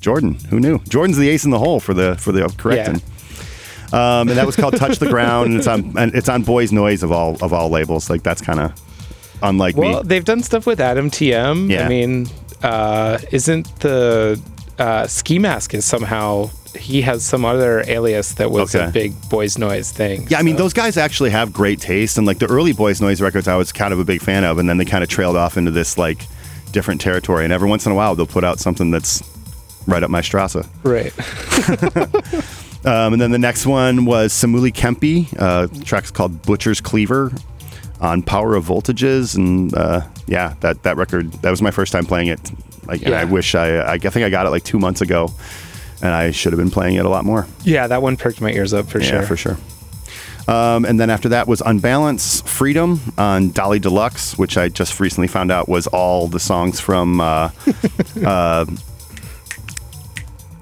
Jordan. 0.00 0.34
Who 0.50 0.58
knew? 0.58 0.80
Jordan's 0.88 1.18
the 1.18 1.28
ace 1.28 1.44
in 1.44 1.50
the 1.52 1.58
hole 1.58 1.78
for 1.78 1.94
the 1.94 2.16
for 2.16 2.32
the 2.32 2.48
correcting. 2.58 3.00
Um, 3.92 4.28
and 4.28 4.30
that 4.30 4.46
was 4.46 4.56
called 4.56 4.76
"Touch 4.76 4.98
the 4.98 5.08
Ground," 5.08 5.50
and 5.50 5.58
it's 5.58 5.66
on 5.68 5.96
and 5.98 6.14
it's 6.14 6.28
on 6.28 6.42
Boysnoize 6.44 7.02
of 7.02 7.12
all 7.12 7.36
of 7.42 7.52
all 7.52 7.68
labels. 7.68 8.08
Like 8.10 8.22
that's 8.22 8.40
kind 8.40 8.58
of 8.58 8.72
unlike 9.42 9.76
Well, 9.76 10.02
me. 10.02 10.08
they've 10.08 10.24
done 10.24 10.42
stuff 10.42 10.66
with 10.66 10.80
Adam 10.80 11.10
TM. 11.10 11.70
Yeah. 11.70 11.84
I 11.84 11.88
mean, 11.88 12.28
uh, 12.62 13.18
isn't 13.30 13.80
the 13.80 14.40
uh, 14.78 15.06
Ski 15.06 15.38
Mask 15.38 15.74
is 15.74 15.84
somehow 15.84 16.50
he 16.78 17.02
has 17.02 17.22
some 17.24 17.44
other 17.44 17.84
alias 17.86 18.32
that 18.34 18.50
was 18.50 18.74
Okay. 18.74 18.86
a 18.86 18.90
big 18.90 19.12
Boysnoize 19.28 19.92
thing. 19.92 20.26
Yeah, 20.30 20.38
I 20.38 20.42
mean 20.42 20.56
those 20.56 20.72
guys 20.72 20.96
actually 20.96 21.28
have 21.30 21.52
great 21.52 21.80
taste, 21.80 22.16
and 22.18 22.26
like 22.26 22.38
the 22.38 22.46
early 22.46 22.72
Boysnoize 22.72 23.20
records, 23.20 23.46
I 23.46 23.56
was 23.56 23.72
kind 23.72 23.92
of 23.92 23.98
a 24.00 24.04
big 24.04 24.22
fan 24.22 24.44
of, 24.44 24.58
and 24.58 24.68
then 24.68 24.78
they 24.78 24.84
kind 24.86 25.02
of 25.04 25.10
trailed 25.10 25.36
off 25.36 25.56
into 25.58 25.70
this 25.70 25.98
like 25.98 26.26
different 26.72 27.00
territory. 27.02 27.44
And 27.44 27.52
every 27.52 27.68
once 27.68 27.84
in 27.84 27.92
a 27.92 27.94
while, 27.94 28.14
they'll 28.14 28.26
put 28.26 28.42
out 28.44 28.58
something 28.58 28.90
that's 28.90 29.22
right 29.86 30.02
up 30.02 30.08
my 30.10 30.22
Strasse. 30.22 30.56
right. 30.82 31.12
Um, 32.84 33.12
and 33.12 33.22
then 33.22 33.30
the 33.30 33.38
next 33.38 33.64
one 33.64 34.06
was 34.06 34.32
Samuli 34.32 34.72
Kemppi. 34.72 35.32
Uh, 35.38 35.66
the 35.68 35.84
track's 35.84 36.10
called 36.10 36.42
Butcher's 36.42 36.80
Cleaver 36.80 37.30
on 38.02 38.22
Power 38.22 38.54
of 38.54 38.66
Voltages, 38.66 39.36
and 39.36 39.74
uh, 39.74 40.02
yeah, 40.26 40.54
that 40.60 40.82
that 40.82 40.96
record 40.96 41.32
that 41.34 41.50
was 41.50 41.62
my 41.62 41.70
first 41.70 41.92
time 41.92 42.04
playing 42.04 42.26
it. 42.26 42.50
Like, 42.86 43.02
and 43.02 43.14
I 43.14 43.24
wish 43.24 43.54
I 43.54 43.92
I 43.94 43.98
think 43.98 44.16
I 44.16 44.28
got 44.28 44.44
it 44.44 44.50
like 44.50 44.64
two 44.64 44.78
months 44.78 45.00
ago, 45.00 45.32
and 46.02 46.12
I 46.12 46.32
should 46.32 46.52
have 46.52 46.58
been 46.58 46.70
playing 46.70 46.96
it 46.96 47.06
a 47.06 47.08
lot 47.08 47.24
more. 47.24 47.46
Yeah, 47.62 47.86
that 47.86 48.02
one 48.02 48.16
perked 48.16 48.40
my 48.40 48.50
ears 48.50 48.74
up 48.74 48.88
for 48.88 49.00
yeah, 49.00 49.06
sure. 49.06 49.22
for 49.22 49.36
sure. 49.36 49.56
Um, 50.48 50.84
and 50.84 50.98
then 50.98 51.08
after 51.08 51.28
that 51.28 51.46
was 51.46 51.60
Unbalance 51.60 52.42
Freedom 52.42 53.00
on 53.16 53.50
Dolly 53.50 53.78
Deluxe, 53.78 54.36
which 54.36 54.58
I 54.58 54.68
just 54.68 54.98
recently 54.98 55.28
found 55.28 55.52
out 55.52 55.68
was 55.68 55.86
all 55.86 56.26
the 56.26 56.40
songs 56.40 56.80
from 56.80 57.20
uh, 57.20 57.24
uh, 58.26 58.66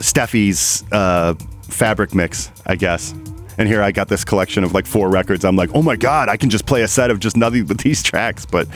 Steffi's 0.01 0.85
uh, 0.93 1.35
Fabric 1.62 2.15
Mix, 2.15 2.53
I 2.67 2.77
guess. 2.77 3.15
And 3.61 3.69
here 3.69 3.82
I 3.82 3.93
got 3.93 4.09
this 4.09 4.24
collection 4.24 4.65
of 4.65 4.73
like 4.73 4.87
four 4.87 5.11
records. 5.11 5.45
I'm 5.45 5.55
like, 5.55 5.69
oh 5.74 5.82
my 5.82 5.95
god, 5.95 6.31
I 6.31 6.39
can 6.39 6.49
just 6.49 6.65
play 6.65 6.81
a 6.81 6.89
set 6.89 7.11
of 7.11 7.20
just 7.20 7.37
nothing 7.37 7.66
but 7.66 7.77
these 7.77 8.03
tracks. 8.03 8.47
But 8.47 8.66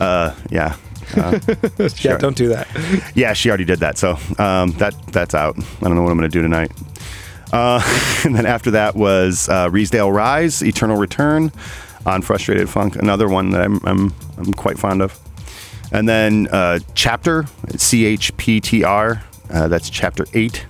uh, 0.00 0.34
yeah, 0.50 0.74
uh, 1.18 1.38
Yeah, 1.78 1.88
Sure. 1.88 2.16
don't 2.16 2.34
do 2.34 2.48
that. 2.48 2.66
yeah, 3.14 3.34
she 3.34 3.50
already 3.50 3.66
did 3.66 3.80
that. 3.80 3.98
So 3.98 4.12
um, 4.38 4.70
that 4.78 4.94
that's 5.08 5.34
out. 5.34 5.58
I 5.58 5.62
don't 5.84 5.96
know 5.96 6.02
what 6.02 6.10
I'm 6.10 6.16
going 6.16 6.30
to 6.30 6.34
do 6.34 6.40
tonight. 6.40 6.72
Uh, 7.52 7.82
and 8.24 8.34
then 8.34 8.46
after 8.46 8.70
that 8.70 8.96
was 8.96 9.50
uh, 9.50 9.68
Reedale 9.68 10.10
Rise, 10.10 10.62
Eternal 10.62 10.96
Return 10.96 11.52
on 12.06 12.22
Frustrated 12.22 12.70
Funk, 12.70 12.96
another 12.96 13.28
one 13.28 13.50
that 13.50 13.60
I'm 13.60 13.80
I'm, 13.84 14.14
I'm 14.38 14.54
quite 14.54 14.78
fond 14.78 15.02
of. 15.02 15.20
And 15.92 16.08
then 16.08 16.48
uh, 16.50 16.78
Chapter, 16.94 17.44
C 17.76 18.06
H 18.06 18.34
P 18.38 18.62
T 18.62 18.82
R, 18.82 19.22
uh, 19.50 19.68
that's 19.68 19.90
Chapter 19.90 20.24
8, 20.32 20.66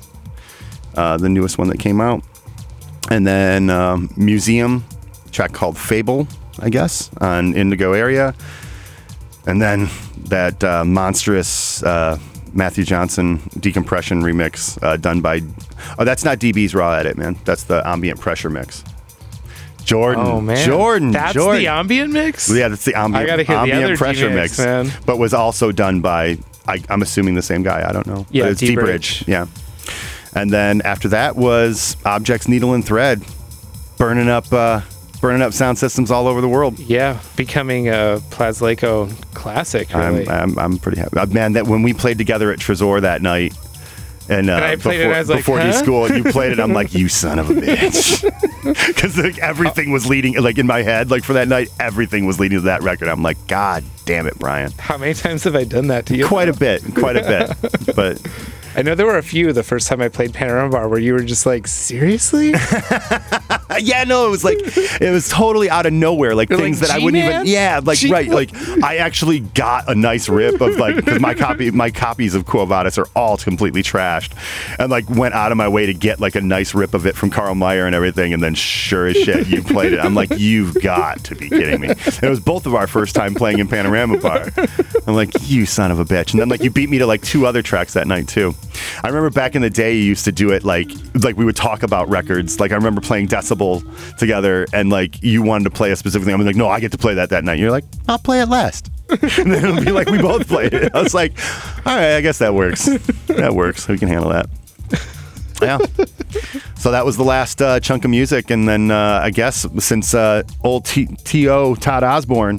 uh, 0.96 1.16
the 1.18 1.28
newest 1.28 1.58
one 1.58 1.68
that 1.68 1.78
came 1.78 2.00
out. 2.00 2.24
And 3.10 3.26
then 3.26 3.70
um, 3.70 4.10
Museum, 4.16 4.84
track 5.32 5.52
called 5.52 5.76
Fable, 5.76 6.26
I 6.60 6.70
guess, 6.70 7.10
on 7.20 7.54
Indigo 7.54 7.92
Area. 7.92 8.34
And 9.46 9.60
then 9.60 9.88
that 10.26 10.62
uh, 10.62 10.84
monstrous 10.84 11.82
uh, 11.82 12.18
Matthew 12.52 12.84
Jonson 12.84 13.40
decompression 13.60 14.22
remix 14.22 14.80
uh, 14.82 14.96
done 14.96 15.20
by. 15.20 15.40
Oh, 15.98 16.04
that's 16.04 16.24
not 16.24 16.38
DB's 16.38 16.74
raw 16.74 16.92
edit, 16.92 17.16
man. 17.16 17.36
That's 17.44 17.64
the 17.64 17.86
ambient 17.86 18.20
pressure 18.20 18.50
mix. 18.50 18.84
Jordan. 19.84 20.24
Oh 20.24 20.40
man, 20.40 20.64
Jordan. 20.64 21.10
That's 21.10 21.34
Jordan. 21.34 21.60
the 21.60 21.68
ambient 21.68 22.12
mix. 22.12 22.48
Yeah, 22.48 22.68
that's 22.68 22.84
the 22.84 22.94
ambient, 22.94 23.24
I 23.24 23.26
gotta 23.26 23.42
hear 23.42 23.56
the 23.56 23.60
ambient 23.62 23.84
other 23.84 23.96
pressure 23.96 24.28
D-mix, 24.28 24.58
mix, 24.58 24.58
man. 24.58 24.92
but 25.06 25.18
was 25.18 25.34
also 25.34 25.72
done 25.72 26.00
by 26.00 26.38
I, 26.66 26.80
I'm 26.88 27.02
assuming 27.02 27.34
the 27.34 27.42
same 27.42 27.62
guy. 27.62 27.88
I 27.88 27.92
don't 27.92 28.06
know. 28.06 28.26
Yeah, 28.30 28.46
it's 28.46 28.60
D-Bridge. 28.60 29.20
D-Bridge. 29.20 29.28
Yeah, 29.28 29.46
and 30.34 30.50
then 30.50 30.82
after 30.82 31.08
that 31.08 31.36
was 31.36 31.96
Objects 32.04 32.48
Needle 32.48 32.74
and 32.74 32.84
Thread, 32.84 33.22
burning 33.98 34.28
up 34.28 34.52
uh, 34.52 34.80
burning 35.20 35.42
up 35.42 35.52
sound 35.52 35.78
systems 35.78 36.10
all 36.10 36.26
over 36.26 36.40
the 36.40 36.48
world. 36.48 36.78
Yeah, 36.78 37.20
becoming 37.36 37.88
a 37.88 38.20
Plaslaiko 38.30 39.10
classic. 39.34 39.92
Really. 39.94 40.28
I'm, 40.28 40.50
I'm 40.52 40.58
I'm 40.58 40.78
pretty 40.78 41.00
happy. 41.00 41.16
Uh, 41.16 41.26
man, 41.26 41.52
that 41.54 41.66
when 41.66 41.82
we 41.82 41.92
played 41.94 42.18
together 42.18 42.50
at 42.52 42.58
Tresor 42.58 43.00
that 43.02 43.22
night. 43.22 43.54
And, 44.28 44.48
uh, 44.48 44.54
And 44.54 44.64
I 44.64 44.76
played 44.76 45.00
it, 45.00 45.04
before, 45.04 45.14
I 45.14 45.18
was 45.18 45.28
like, 45.28 45.38
before 45.40 45.56
you 45.58 45.64
huh? 45.64 45.72
school, 45.72 46.08
you 46.08 46.22
played 46.22 46.52
it. 46.52 46.60
I'm 46.60 46.72
like, 46.80 46.94
you 46.94 47.08
son 47.08 47.40
of 47.40 47.50
a 47.50 47.54
bitch, 47.54 48.22
because 48.86 49.18
like, 49.18 49.36
everything 49.38 49.90
was 49.90 50.06
leading, 50.06 50.40
like 50.40 50.58
in 50.58 50.66
my 50.66 50.82
head, 50.82 51.10
like 51.10 51.24
for 51.24 51.32
that 51.32 51.48
night, 51.48 51.70
everything 51.80 52.24
was 52.24 52.38
leading 52.38 52.58
to 52.58 52.62
that 52.66 52.84
record. 52.84 53.08
I'm 53.08 53.22
like, 53.24 53.44
God 53.48 53.82
damn 54.04 54.28
it, 54.28 54.38
Bryan. 54.38 54.70
How 54.78 54.96
many 54.96 55.14
times 55.14 55.42
have 55.42 55.56
I 55.56 55.64
done 55.64 55.88
that 55.88 56.06
to 56.06 56.16
you? 56.16 56.28
quite 56.28 56.48
a 56.48 56.52
bit, 56.52 56.82
quite 56.94 57.16
a 57.16 57.22
bit. 57.22 57.94
But 57.96 58.22
I 58.74 58.82
know 58.82 58.94
there 58.94 59.06
were 59.06 59.18
a 59.18 59.22
few 59.22 59.52
the 59.52 59.62
first 59.62 59.88
time 59.88 60.00
I 60.00 60.08
played 60.08 60.32
Panorama 60.32 60.70
Bar 60.70 60.88
where 60.88 60.98
you 60.98 61.12
were 61.12 61.24
just 61.24 61.46
like, 61.46 61.66
seriously? 61.66 62.50
yeah, 63.80 64.04
no, 64.04 64.26
it 64.26 64.30
was 64.30 64.44
like 64.44 64.58
it 65.00 65.10
was 65.10 65.28
totally 65.28 65.70
out 65.70 65.86
of 65.86 65.92
nowhere, 65.92 66.34
like 66.34 66.50
You're 66.50 66.58
things 66.58 66.80
like, 66.80 66.90
that 66.90 67.00
I 67.00 67.04
wouldn't 67.04 67.22
even. 67.22 67.46
Yeah, 67.46 67.80
like 67.82 67.98
G- 67.98 68.10
right, 68.10 68.28
like 68.28 68.54
I 68.82 68.96
actually 68.96 69.40
got 69.40 69.90
a 69.90 69.94
nice 69.94 70.28
rip 70.28 70.60
of 70.60 70.76
like 70.76 70.96
because 70.96 71.20
my 71.20 71.34
copy, 71.34 71.70
my 71.70 71.90
copies 71.90 72.34
of 72.34 72.46
Quo 72.46 72.64
Vadis 72.64 72.98
are 72.98 73.06
all 73.14 73.36
completely 73.36 73.82
trashed, 73.82 74.32
and 74.78 74.90
like 74.90 75.08
went 75.10 75.34
out 75.34 75.52
of 75.52 75.58
my 75.58 75.68
way 75.68 75.86
to 75.86 75.94
get 75.94 76.20
like 76.20 76.34
a 76.34 76.40
nice 76.40 76.74
rip 76.74 76.94
of 76.94 77.06
it 77.06 77.16
from 77.16 77.30
Carl 77.30 77.54
Meyer 77.54 77.86
and 77.86 77.94
everything, 77.94 78.32
and 78.32 78.42
then 78.42 78.54
sure 78.54 79.06
as 79.06 79.16
shit, 79.16 79.46
you 79.48 79.62
played 79.62 79.92
it. 79.92 80.00
I'm 80.00 80.14
like, 80.14 80.30
you've 80.38 80.74
got 80.82 81.24
to 81.24 81.34
be 81.34 81.48
kidding 81.48 81.80
me. 81.80 81.88
And 81.88 82.24
it 82.24 82.30
was 82.30 82.40
both 82.40 82.66
of 82.66 82.74
our 82.74 82.86
first 82.86 83.14
time 83.14 83.34
playing 83.34 83.58
in 83.58 83.68
Panorama 83.68 84.18
Bar. 84.18 84.48
I'm 85.06 85.14
like, 85.14 85.30
you 85.42 85.66
son 85.66 85.90
of 85.90 85.98
a 85.98 86.04
bitch, 86.04 86.32
and 86.32 86.40
then 86.40 86.48
like 86.48 86.62
you 86.62 86.70
beat 86.70 86.90
me 86.90 86.98
to 86.98 87.06
like 87.06 87.22
two 87.22 87.46
other 87.46 87.62
tracks 87.62 87.94
that 87.94 88.06
night 88.06 88.28
too. 88.28 88.54
I 89.02 89.08
remember 89.08 89.30
back 89.30 89.54
in 89.54 89.62
the 89.62 89.70
day, 89.70 89.94
you 89.94 90.04
used 90.04 90.24
to 90.24 90.32
do 90.32 90.50
it 90.50 90.64
like 90.64 90.90
like 91.22 91.36
we 91.36 91.44
would 91.44 91.56
talk 91.56 91.82
about 91.82 92.08
records. 92.08 92.60
Like 92.60 92.72
I 92.72 92.74
remember 92.74 93.00
playing 93.00 93.28
Decibel 93.28 93.82
together, 94.18 94.66
and 94.72 94.90
like 94.90 95.22
you 95.22 95.42
wanted 95.42 95.64
to 95.64 95.70
play 95.70 95.90
a 95.90 95.96
specific 95.96 96.26
thing. 96.26 96.34
I'm 96.34 96.44
like, 96.44 96.56
no, 96.56 96.68
I 96.68 96.80
get 96.80 96.92
to 96.92 96.98
play 96.98 97.14
that 97.14 97.30
that 97.30 97.44
night. 97.44 97.58
You're 97.58 97.70
like, 97.70 97.84
I'll 98.08 98.18
play 98.18 98.40
it 98.40 98.48
last. 98.48 98.90
and 99.10 99.52
then 99.52 99.64
it'll 99.64 99.84
be 99.84 99.92
like 99.92 100.08
we 100.08 100.20
both 100.20 100.48
played 100.48 100.72
it. 100.72 100.94
I 100.94 101.02
was 101.02 101.14
like, 101.14 101.32
all 101.86 101.94
right, 101.96 102.16
I 102.16 102.20
guess 102.20 102.38
that 102.38 102.54
works. 102.54 102.86
That 103.26 103.54
works. 103.54 103.88
We 103.88 103.98
can 103.98 104.08
handle 104.08 104.30
that. 104.30 104.48
Yeah. 105.60 105.78
So 106.76 106.90
that 106.90 107.04
was 107.04 107.16
the 107.16 107.22
last 107.22 107.62
uh, 107.62 107.78
chunk 107.78 108.04
of 108.04 108.10
music, 108.10 108.50
and 108.50 108.68
then 108.68 108.90
uh, 108.90 109.20
I 109.22 109.30
guess 109.30 109.66
since 109.78 110.14
uh, 110.14 110.42
old 110.64 110.84
T.O. 110.84 111.76
Todd 111.76 112.02
Osborne 112.02 112.58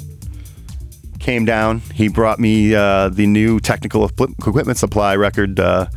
came 1.24 1.46
down, 1.46 1.80
he 1.94 2.08
brought 2.08 2.40
me 2.40 2.76
uh, 2.76 3.10
the 3.10 3.26
new 3.26 3.60
technical 3.60 4.06
equipment 4.06 4.78
supply 4.78 5.16
record. 5.16 5.60
Uh, 5.60 5.88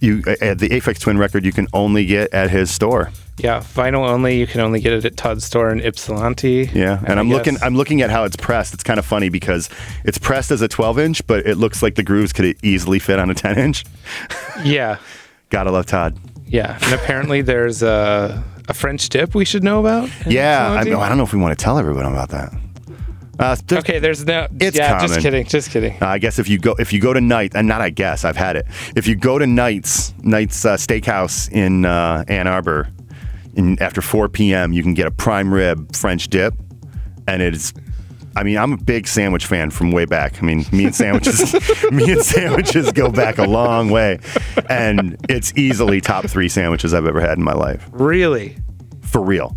you 0.00 0.22
uh, 0.26 0.54
the 0.54 0.68
Aphex 0.70 0.98
Twin 0.98 1.18
record 1.18 1.44
you 1.44 1.52
can 1.52 1.68
only 1.72 2.06
get 2.06 2.32
at 2.32 2.50
his 2.50 2.70
store. 2.70 3.10
yeah, 3.38 3.60
vinyl 3.60 4.08
only. 4.08 4.38
You 4.38 4.46
can 4.46 4.60
only 4.60 4.80
get 4.80 4.92
it 4.92 5.04
at 5.04 5.16
Todd's 5.16 5.44
store 5.44 5.70
in 5.70 5.80
Ypsilanti. 5.80 6.70
Yeah, 6.72 7.00
and, 7.06 7.20
I'm 7.20 7.28
looking. 7.28 7.56
I'm 7.62 7.76
looking 7.76 8.02
at 8.02 8.10
how 8.10 8.24
it's 8.24 8.36
pressed. 8.36 8.74
It's 8.74 8.82
kind 8.82 8.98
of 8.98 9.06
funny 9.06 9.28
because 9.28 9.68
it's 10.04 10.18
pressed 10.18 10.50
as 10.50 10.60
a 10.60 10.68
12 10.68 10.98
inch, 10.98 11.26
but 11.26 11.46
it 11.46 11.56
looks 11.56 11.82
like 11.82 11.94
the 11.94 12.02
grooves 12.02 12.32
could 12.32 12.56
easily 12.64 12.98
fit 12.98 13.18
on 13.18 13.30
a 13.30 13.34
10 13.34 13.58
inch. 13.58 13.84
yeah, 14.64 14.98
Gotta 15.50 15.70
love 15.70 15.86
Todd. 15.86 16.18
yeah. 16.46 16.78
And 16.82 16.94
apparently 16.94 17.42
there's 17.42 17.82
a, 17.82 18.42
a 18.68 18.74
French 18.74 19.08
dip 19.08 19.34
we 19.34 19.44
should 19.44 19.62
know 19.62 19.80
about. 19.80 20.08
Yeah, 20.26 20.72
I? 20.72 20.80
I 20.80 20.84
don't 20.84 21.18
know 21.18 21.24
if 21.24 21.32
we 21.32 21.38
want 21.38 21.56
to 21.56 21.62
tell 21.62 21.78
everyone 21.78 22.06
about 22.06 22.30
that. 22.30 22.52
Uh, 23.38 23.56
there's- 23.66 23.82
Okay, 23.84 23.98
there's 23.98 24.24
no. 24.26 24.46
It's 24.60 24.76
yeah, 24.76 25.00
just 25.00 25.20
kidding, 25.20 25.46
just 25.46 25.70
kidding. 25.70 25.96
Uh, 26.02 26.06
I 26.06 26.18
guess 26.18 26.38
if 26.38 26.48
you 26.48 26.58
go 26.58 26.74
if 26.78 26.92
you 26.92 27.00
go 27.00 27.12
to 27.12 27.20
night 27.20 27.52
and 27.54 27.66
not 27.66 27.80
I 27.80 27.90
guess 27.90 28.24
I've 28.24 28.36
had 28.36 28.56
it. 28.56 28.66
If 28.94 29.06
you 29.06 29.14
go 29.16 29.38
to 29.38 29.46
Knights 29.46 30.12
Knights 30.22 30.64
uh, 30.64 30.76
Steakhouse 30.76 31.50
in 31.50 31.84
uh, 31.84 32.24
Ann 32.28 32.46
Arbor, 32.46 32.88
in, 33.54 33.80
after 33.82 34.00
4 34.02 34.28
p.m. 34.28 34.72
you 34.72 34.82
can 34.82 34.94
get 34.94 35.06
a 35.06 35.10
prime 35.10 35.52
rib 35.52 35.94
French 35.96 36.28
dip, 36.28 36.54
and 37.26 37.40
it's. 37.42 37.72
I 38.34 38.44
mean, 38.44 38.56
I'm 38.56 38.72
a 38.72 38.76
big 38.78 39.06
sandwich 39.06 39.44
fan 39.44 39.70
from 39.70 39.92
way 39.92 40.06
back. 40.06 40.42
I 40.42 40.46
mean, 40.46 40.64
me 40.72 40.86
and 40.86 40.94
sandwiches, 40.94 41.52
me 41.90 42.12
and 42.12 42.22
sandwiches 42.22 42.90
go 42.92 43.10
back 43.10 43.36
a 43.36 43.44
long 43.44 43.90
way, 43.90 44.20
and 44.70 45.16
it's 45.28 45.52
easily 45.54 46.00
top 46.00 46.24
three 46.26 46.48
sandwiches 46.48 46.94
I've 46.94 47.04
ever 47.06 47.20
had 47.20 47.36
in 47.36 47.44
my 47.44 47.52
life 47.52 47.86
Really? 47.92 48.56
for 49.02 49.22
real. 49.22 49.54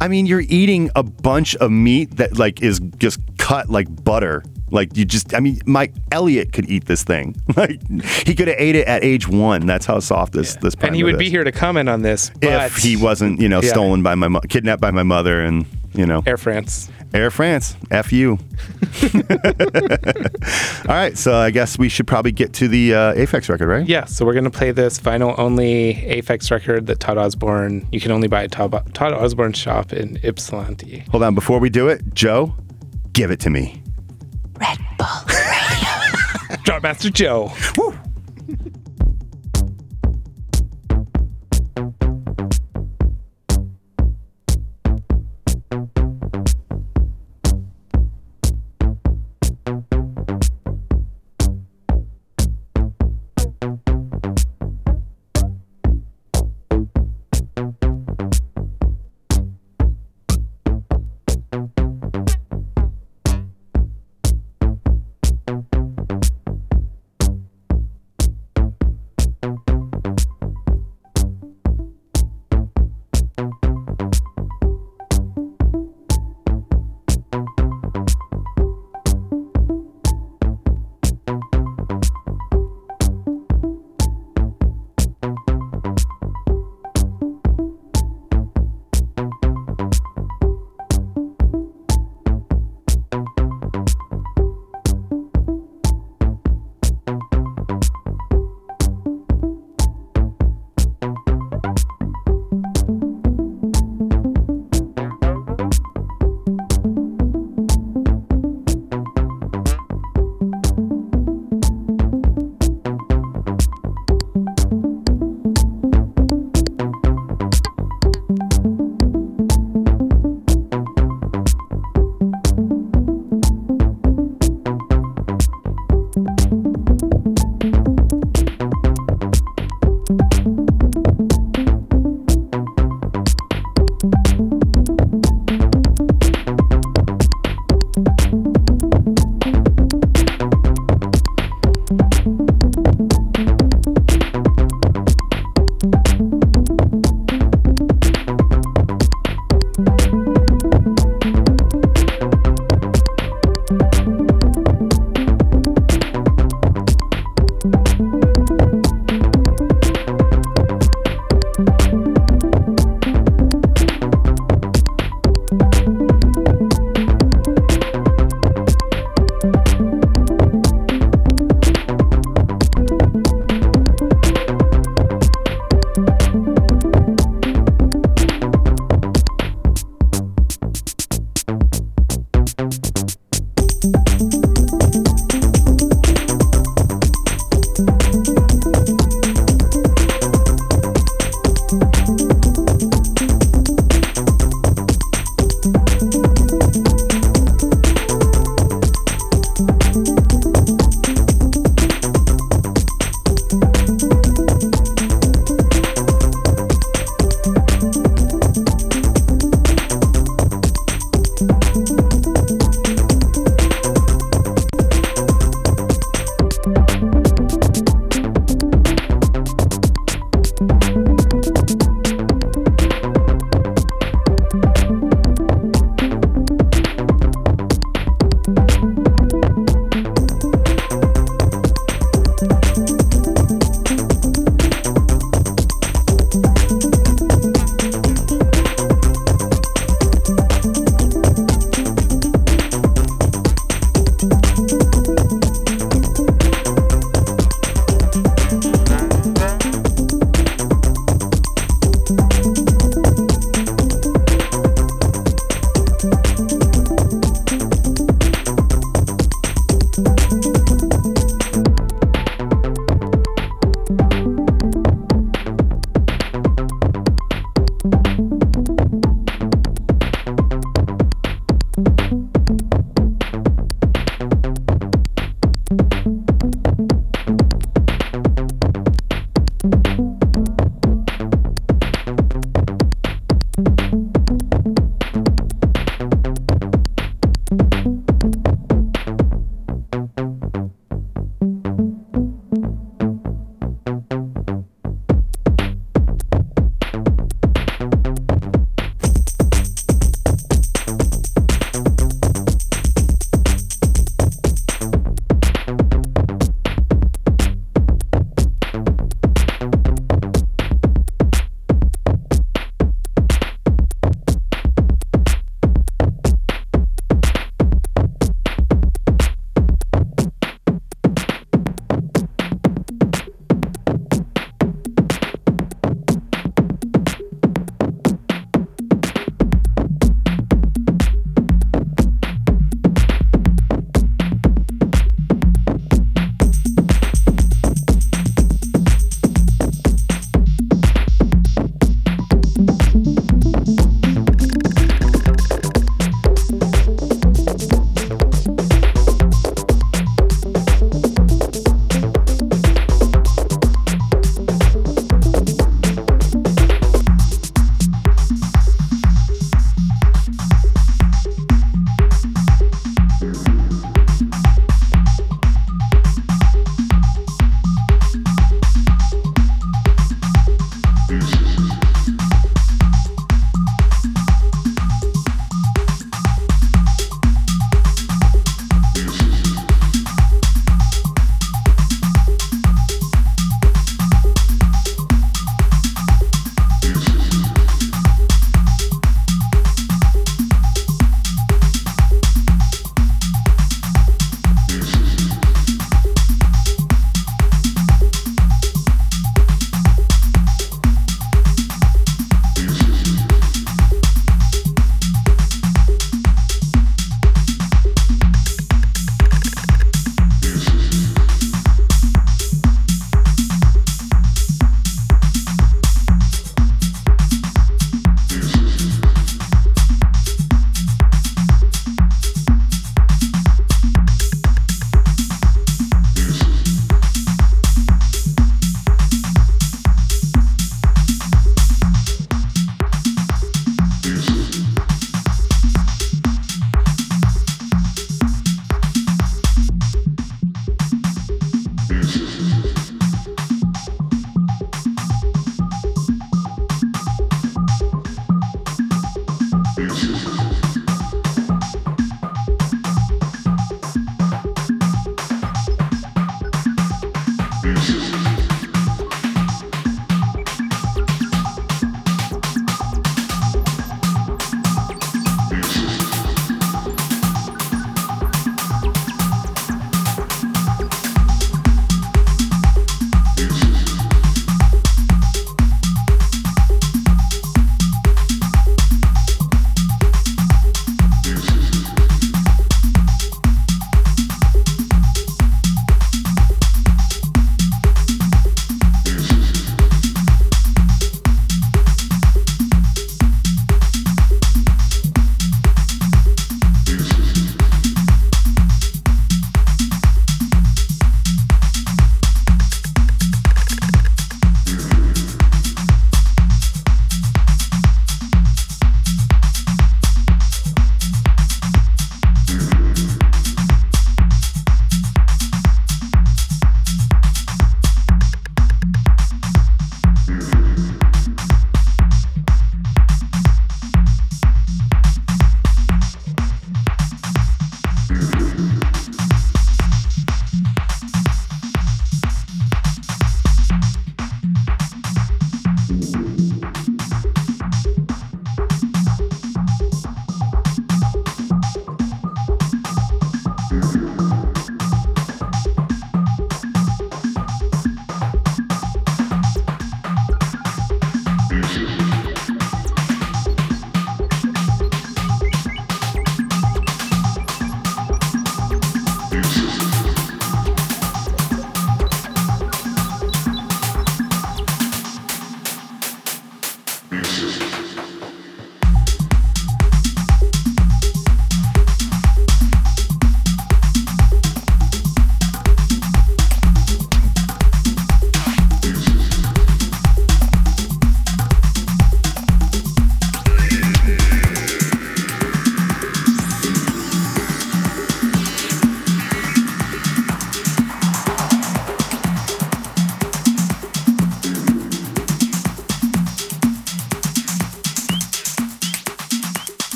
I 0.00 0.08
mean, 0.08 0.26
you're 0.26 0.40
eating 0.48 0.90
a 0.96 1.02
bunch 1.02 1.54
of 1.56 1.70
meat 1.70 2.16
that 2.16 2.38
like 2.38 2.62
is 2.62 2.80
just 2.98 3.20
cut 3.38 3.68
like 3.68 4.04
butter. 4.04 4.42
Like 4.72 4.96
you 4.96 5.04
just, 5.04 5.34
I 5.34 5.40
mean, 5.40 5.60
Mike 5.66 5.92
Elliott 6.12 6.52
could 6.52 6.70
eat 6.70 6.84
this 6.86 7.02
thing. 7.04 7.34
Like 7.56 7.80
he 8.26 8.34
could 8.34 8.46
have 8.48 8.56
ate 8.58 8.76
it 8.76 8.86
at 8.86 9.02
age 9.04 9.26
one. 9.28 9.66
That's 9.66 9.84
how 9.84 9.98
soft 9.98 10.32
this 10.32 10.54
this. 10.56 10.74
And 10.80 10.94
he 10.94 11.02
would 11.02 11.14
rib 11.14 11.18
be 11.18 11.28
here 11.28 11.42
to 11.44 11.52
comment 11.52 11.88
on 11.88 12.02
this, 12.02 12.30
but 12.40 12.66
if 12.66 12.76
he 12.76 12.96
wasn't, 12.96 13.40
you 13.40 13.48
know, 13.48 13.60
Yeah. 13.60 13.70
stolen 13.70 14.02
by 14.02 14.14
my 14.14 14.28
mo- 14.28 14.40
kidnapped 14.48 14.80
by 14.80 14.90
my 14.92 15.02
mother, 15.02 15.42
and 15.42 15.66
you 15.92 16.06
know, 16.06 16.22
Air 16.26 16.36
France. 16.36 16.90
Air 17.12 17.30
France, 17.30 17.76
f 17.90 18.12
you. 18.12 18.38
All 19.02 20.94
right, 20.94 21.18
so 21.18 21.34
I 21.34 21.50
guess 21.50 21.78
we 21.78 21.88
should 21.88 22.06
probably 22.06 22.32
get 22.32 22.52
to 22.54 22.68
the 22.68 22.94
uh, 22.94 23.14
Aphex 23.14 23.48
record, 23.48 23.68
right? 23.68 23.86
Yeah, 23.86 24.04
so 24.04 24.24
we're 24.24 24.34
gonna 24.34 24.50
play 24.50 24.70
this 24.70 24.98
vinyl 24.98 25.36
only 25.38 25.94
Aphex 25.94 26.50
record 26.50 26.86
that 26.86 27.00
Todd 27.00 27.18
Osborne 27.18 27.88
you 27.90 28.00
can 28.00 28.12
only 28.12 28.28
buy 28.28 28.44
at 28.44 28.52
Todd, 28.52 28.94
Todd 28.94 29.12
Osborne's 29.12 29.58
shop 29.58 29.92
in 29.92 30.18
Ypsilanti. 30.22 31.04
Hold 31.10 31.24
on, 31.24 31.34
before 31.34 31.58
we 31.58 31.70
do 31.70 31.88
it, 31.88 32.14
Joe, 32.14 32.54
give 33.12 33.30
it 33.30 33.40
to 33.40 33.50
me. 33.50 33.82
Red 34.58 34.78
Bull. 34.98 35.06
Radio. 35.26 36.56
Drop 36.64 36.82
Master 36.82 37.10
Joe. 37.10 37.52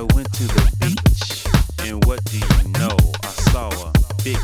I 0.00 0.02
went 0.14 0.32
to 0.32 0.44
the 0.44 0.76
beach, 0.80 1.44
and 1.86 2.02
what 2.06 2.24
do 2.24 2.38
you 2.38 2.68
know? 2.78 2.96
I 3.22 3.28
saw 3.52 3.68
a 3.68 3.92
big 4.24 4.38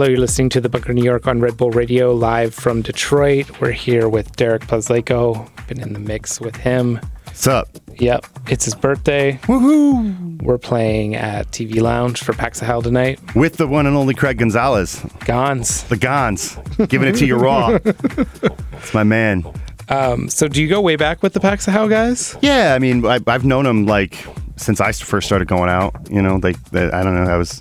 Hello, 0.00 0.08
you're 0.08 0.18
listening 0.18 0.48
to 0.48 0.62
the 0.62 0.70
Bunker 0.70 0.94
New 0.94 1.04
York 1.04 1.26
on 1.26 1.40
Red 1.42 1.58
Bull 1.58 1.72
Radio 1.72 2.14
live 2.14 2.54
from 2.54 2.80
Detroit. 2.80 3.60
We're 3.60 3.72
here 3.72 4.08
with 4.08 4.34
Derek 4.34 4.62
Plaslaiko. 4.62 5.46
Been 5.66 5.78
in 5.78 5.92
the 5.92 5.98
mix 5.98 6.40
with 6.40 6.56
him. 6.56 6.98
What's 7.26 7.46
up? 7.46 7.68
Yep, 7.98 8.24
it's 8.48 8.64
his 8.64 8.74
birthday. 8.74 9.32
Woohoo! 9.42 10.40
We're 10.40 10.56
playing 10.56 11.16
at 11.16 11.50
TV 11.50 11.82
Lounge 11.82 12.22
for 12.22 12.32
Pax 12.32 12.62
of 12.62 12.66
Hell 12.66 12.80
tonight. 12.80 13.20
With 13.36 13.58
the 13.58 13.66
one 13.66 13.84
and 13.84 13.94
only 13.94 14.14
Craig 14.14 14.38
Gonzalez, 14.38 15.04
Gons. 15.26 15.84
the 15.88 15.98
Gons, 15.98 16.56
giving 16.88 17.06
it 17.06 17.16
to 17.16 17.26
you 17.26 17.36
raw. 17.36 17.78
It's 18.72 18.94
my 18.94 19.04
man. 19.04 19.44
Um, 19.90 20.30
so, 20.30 20.48
do 20.48 20.62
you 20.62 20.68
go 20.70 20.80
way 20.80 20.96
back 20.96 21.22
with 21.22 21.34
the 21.34 21.40
Pax 21.40 21.68
of 21.68 21.74
Hell 21.74 21.90
guys? 21.90 22.38
Yeah, 22.40 22.72
I 22.74 22.78
mean, 22.78 23.04
I, 23.04 23.20
I've 23.26 23.44
known 23.44 23.64
them 23.64 23.84
like 23.84 24.16
since 24.56 24.80
I 24.80 24.92
first 24.92 25.26
started 25.26 25.46
going 25.46 25.68
out. 25.68 25.94
You 26.10 26.22
know, 26.22 26.36
like 26.42 26.56
I 26.72 27.02
don't 27.02 27.22
know, 27.22 27.30
I 27.30 27.36
was, 27.36 27.60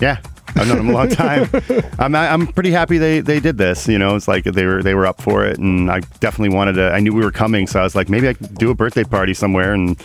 yeah, 0.00 0.20
I've 0.56 0.66
known 0.68 0.78
him 0.78 0.88
a 0.90 0.92
long 0.92 1.08
time. 1.08 1.48
I'm, 1.98 2.14
I'm 2.14 2.46
pretty 2.48 2.70
happy 2.70 2.98
they, 2.98 3.20
they 3.20 3.40
did 3.40 3.58
this. 3.58 3.86
You 3.88 3.98
know, 3.98 4.16
it's 4.16 4.28
like 4.28 4.44
they 4.44 4.64
were 4.66 4.82
they 4.82 4.94
were 4.94 5.06
up 5.06 5.20
for 5.22 5.44
it, 5.44 5.58
and 5.58 5.90
I 5.90 6.00
definitely 6.20 6.54
wanted 6.56 6.74
to. 6.74 6.90
I 6.90 7.00
knew 7.00 7.12
we 7.12 7.22
were 7.24 7.30
coming, 7.32 7.66
so 7.66 7.80
I 7.80 7.82
was 7.82 7.94
like, 7.94 8.08
maybe 8.08 8.28
I 8.28 8.32
could 8.34 8.54
do 8.56 8.70
a 8.70 8.74
birthday 8.74 9.04
party 9.04 9.34
somewhere, 9.34 9.72
and 9.74 10.00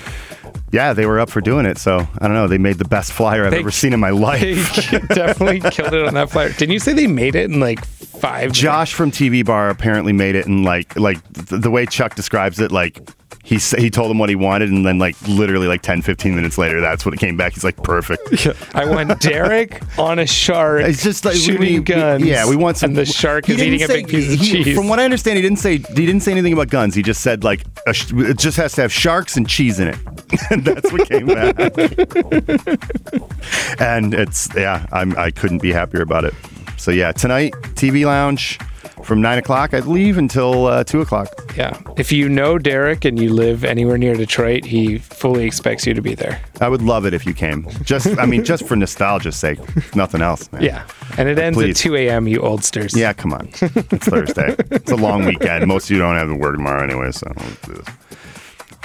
yeah, 0.71 0.93
they 0.93 1.05
were 1.05 1.19
up 1.19 1.29
for 1.29 1.39
doing 1.41 1.65
it. 1.65 1.77
So 1.77 1.99
I 2.19 2.27
don't 2.27 2.33
know, 2.33 2.47
they 2.47 2.57
made 2.57 2.77
the 2.77 2.85
best 2.87 3.13
flyer 3.13 3.45
I've 3.45 3.51
They- 3.51 3.59
ever 3.59 3.71
seen 3.71 3.93
in 3.93 3.99
my 3.99 4.11
They 4.13 4.17
life. 4.55 4.91
definitely 5.09 5.59
killed 5.71 5.93
it 5.93 6.05
on 6.07 6.13
that 6.15 6.29
flyer. 6.31 6.49
Didn't 6.49 6.71
you 6.73 6.79
say 6.79 6.93
they 6.93 7.07
made 7.07 7.35
it 7.35 7.49
in 7.49 7.59
like 7.59 7.83
five? 7.85 8.51
Josh 8.51 8.93
from 8.93 9.11
TV 9.11 9.45
Bar 9.45 9.69
apparently 9.69 10.13
made 10.13 10.35
it 10.35 10.45
in 10.45 10.63
like 10.63 10.95
like 10.97 11.17
th- 11.33 11.61
the 11.61 11.71
way 11.71 11.85
Chuck 11.85 12.15
describes 12.15 12.59
it, 12.59 12.71
like 12.71 12.99
he 13.45 13.57
he 13.57 13.89
told 13.89 14.09
him 14.09 14.17
what 14.19 14.29
he 14.29 14.35
wanted, 14.35 14.69
and 14.71 14.85
then 14.85 14.99
like 14.99 15.15
literally 15.27 15.67
like 15.67 15.81
10, 15.81 16.01
15 16.01 16.33
minutes 16.35 16.57
later, 16.57 16.79
that's 16.79 17.03
when 17.05 17.13
it 17.13 17.19
came 17.19 17.35
back. 17.35 17.53
He's 17.53 17.63
like, 17.65 17.75
perfect. 17.83 18.47
I 18.73 18.85
want 18.85 19.19
Derek 19.21 19.81
on 19.99 20.17
a 20.19 20.25
shark. 20.25 20.83
It's 20.85 21.03
just 21.03 21.25
like 21.25 21.35
shooting 21.35 21.59
we- 21.59 21.79
we- 21.79 21.83
guns. 21.85 22.23
yeah, 22.23 22.47
we 22.47 22.55
want 22.55 22.77
some. 22.77 22.91
And 22.91 22.97
the 22.97 23.05
shark 23.05 23.49
is 23.49 23.61
eating 23.61 23.83
a 23.83 23.87
big 23.87 24.07
piece 24.07 24.33
of 24.33 24.39
cheese. 24.39 24.75
From 24.75 24.87
what 24.87 24.99
I 24.99 25.03
understand, 25.05 25.35
he 25.35 25.41
didn't 25.41 25.59
say 25.59 25.77
he 25.77 26.05
didn't 26.05 26.21
say 26.21 26.31
anything 26.31 26.53
about 26.53 26.69
guns. 26.69 26.95
He 26.95 27.03
just 27.03 27.21
said 27.21 27.43
like 27.43 27.63
a 27.85 27.93
sh- 27.93 28.13
it 28.13 28.37
just 28.37 28.55
has 28.57 28.73
to 28.73 28.81
have 28.81 28.93
sharks 28.93 29.35
and 29.35 29.47
cheese 29.47 29.79
in 29.79 29.89
it. 29.89 29.97
and 30.49 30.63
that's 30.63 30.89
what 30.91 31.07
came 31.09 31.27
back. 31.27 31.55
and 33.79 34.13
it's 34.13 34.47
yeah, 34.55 34.85
I'm 34.91 35.17
I 35.17 35.31
couldn't 35.31 35.61
be 35.61 35.71
happier 35.73 36.01
about 36.01 36.23
it. 36.25 36.33
So 36.77 36.91
yeah, 36.91 37.11
tonight 37.13 37.53
TV 37.75 38.05
lounge 38.05 38.59
from 39.03 39.21
nine 39.21 39.37
o'clock, 39.37 39.73
I 39.73 39.81
believe, 39.81 40.17
until 40.17 40.65
uh, 40.67 40.83
two 40.83 41.01
o'clock. 41.01 41.27
yeah. 41.57 41.77
If 41.97 42.11
you 42.11 42.27
know 42.29 42.57
Derek 42.57 43.03
and 43.05 43.19
you 43.19 43.33
live 43.33 43.63
anywhere 43.63 43.97
near 43.97 44.15
Detroit, 44.15 44.65
he 44.65 44.97
fully 44.97 45.45
expects 45.45 45.85
you 45.85 45.93
to 45.93 46.01
be 46.01 46.15
there. 46.15 46.41
I 46.61 46.69
would 46.69 46.81
love 46.81 47.05
it 47.05 47.13
if 47.13 47.25
you 47.25 47.33
came. 47.33 47.67
Just 47.83 48.07
I 48.17 48.25
mean, 48.25 48.43
just 48.43 48.65
for 48.65 48.75
nostalgia's 48.75 49.35
sake, 49.35 49.59
nothing 49.95 50.21
else. 50.21 50.51
man. 50.51 50.61
Yeah. 50.63 50.85
And 51.17 51.27
it 51.29 51.37
ends 51.39 51.57
Please. 51.57 51.71
at 51.77 51.83
2 51.83 51.95
a.m., 51.95 52.27
you 52.27 52.39
oldsters. 52.39 52.95
Yeah, 52.95 53.13
come 53.13 53.33
on. 53.33 53.49
It's 53.61 54.07
Thursday. 54.07 54.55
it's 54.71 54.91
a 54.91 54.95
long 54.95 55.25
weekend. 55.25 55.67
Most 55.67 55.85
of 55.85 55.91
you 55.91 55.99
don't 55.99 56.15
have 56.15 56.27
to 56.29 56.35
work 56.35 56.55
tomorrow 56.55 56.83
anyway, 56.83 57.11
so 57.11 57.31
let's 57.37 57.61
do 57.67 57.73
this. 57.73 57.87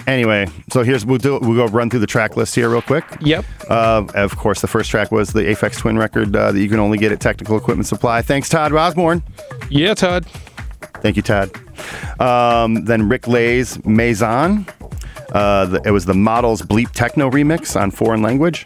Anyway, 0.09 0.47
so 0.73 0.83
here's 0.83 1.05
we'll 1.05 1.19
do 1.19 1.39
we'll 1.39 1.55
go 1.55 1.67
run 1.67 1.91
through 1.91 2.01
the 2.01 2.07
track 2.07 2.35
list 2.35 2.55
here 2.55 2.71
real 2.71 2.81
quick. 2.81 3.05
Yep. 3.21 3.45
Uh, 3.69 4.07
of 4.15 4.35
course, 4.39 4.63
the 4.63 4.67
first 4.67 4.91
track 4.91 5.13
was 5.13 5.35
the 5.35 5.43
Aphex 5.43 5.77
Twin 5.77 5.99
record 5.99 6.35
uh, 6.35 6.51
that 6.51 6.59
you 6.59 6.71
can 6.71 6.81
only 6.81 6.97
get 6.97 7.13
at 7.13 7.21
Technical 7.21 7.59
Equipment 7.59 7.87
Supply. 7.87 8.23
Thanks, 8.23 8.49
Todd 8.49 8.73
Osborn. 8.73 9.23
Yeah, 9.69 9.93
Todd. 9.93 10.25
Thank 11.03 11.17
you, 11.17 11.23
Todd. 11.23 11.51
Um, 12.23 12.87
then 12.87 13.07
Rick 13.07 13.29
Lay's 13.29 13.85
Maison. 13.85 14.67
Uh, 15.33 15.67
the, 15.67 15.83
it 15.85 15.91
was 15.91 16.07
the 16.07 16.15
Models 16.15 16.63
Bleep 16.63 16.91
Techno 16.93 17.31
remix 17.31 17.79
on 17.79 17.91
foreign 17.91 18.23
language. 18.23 18.65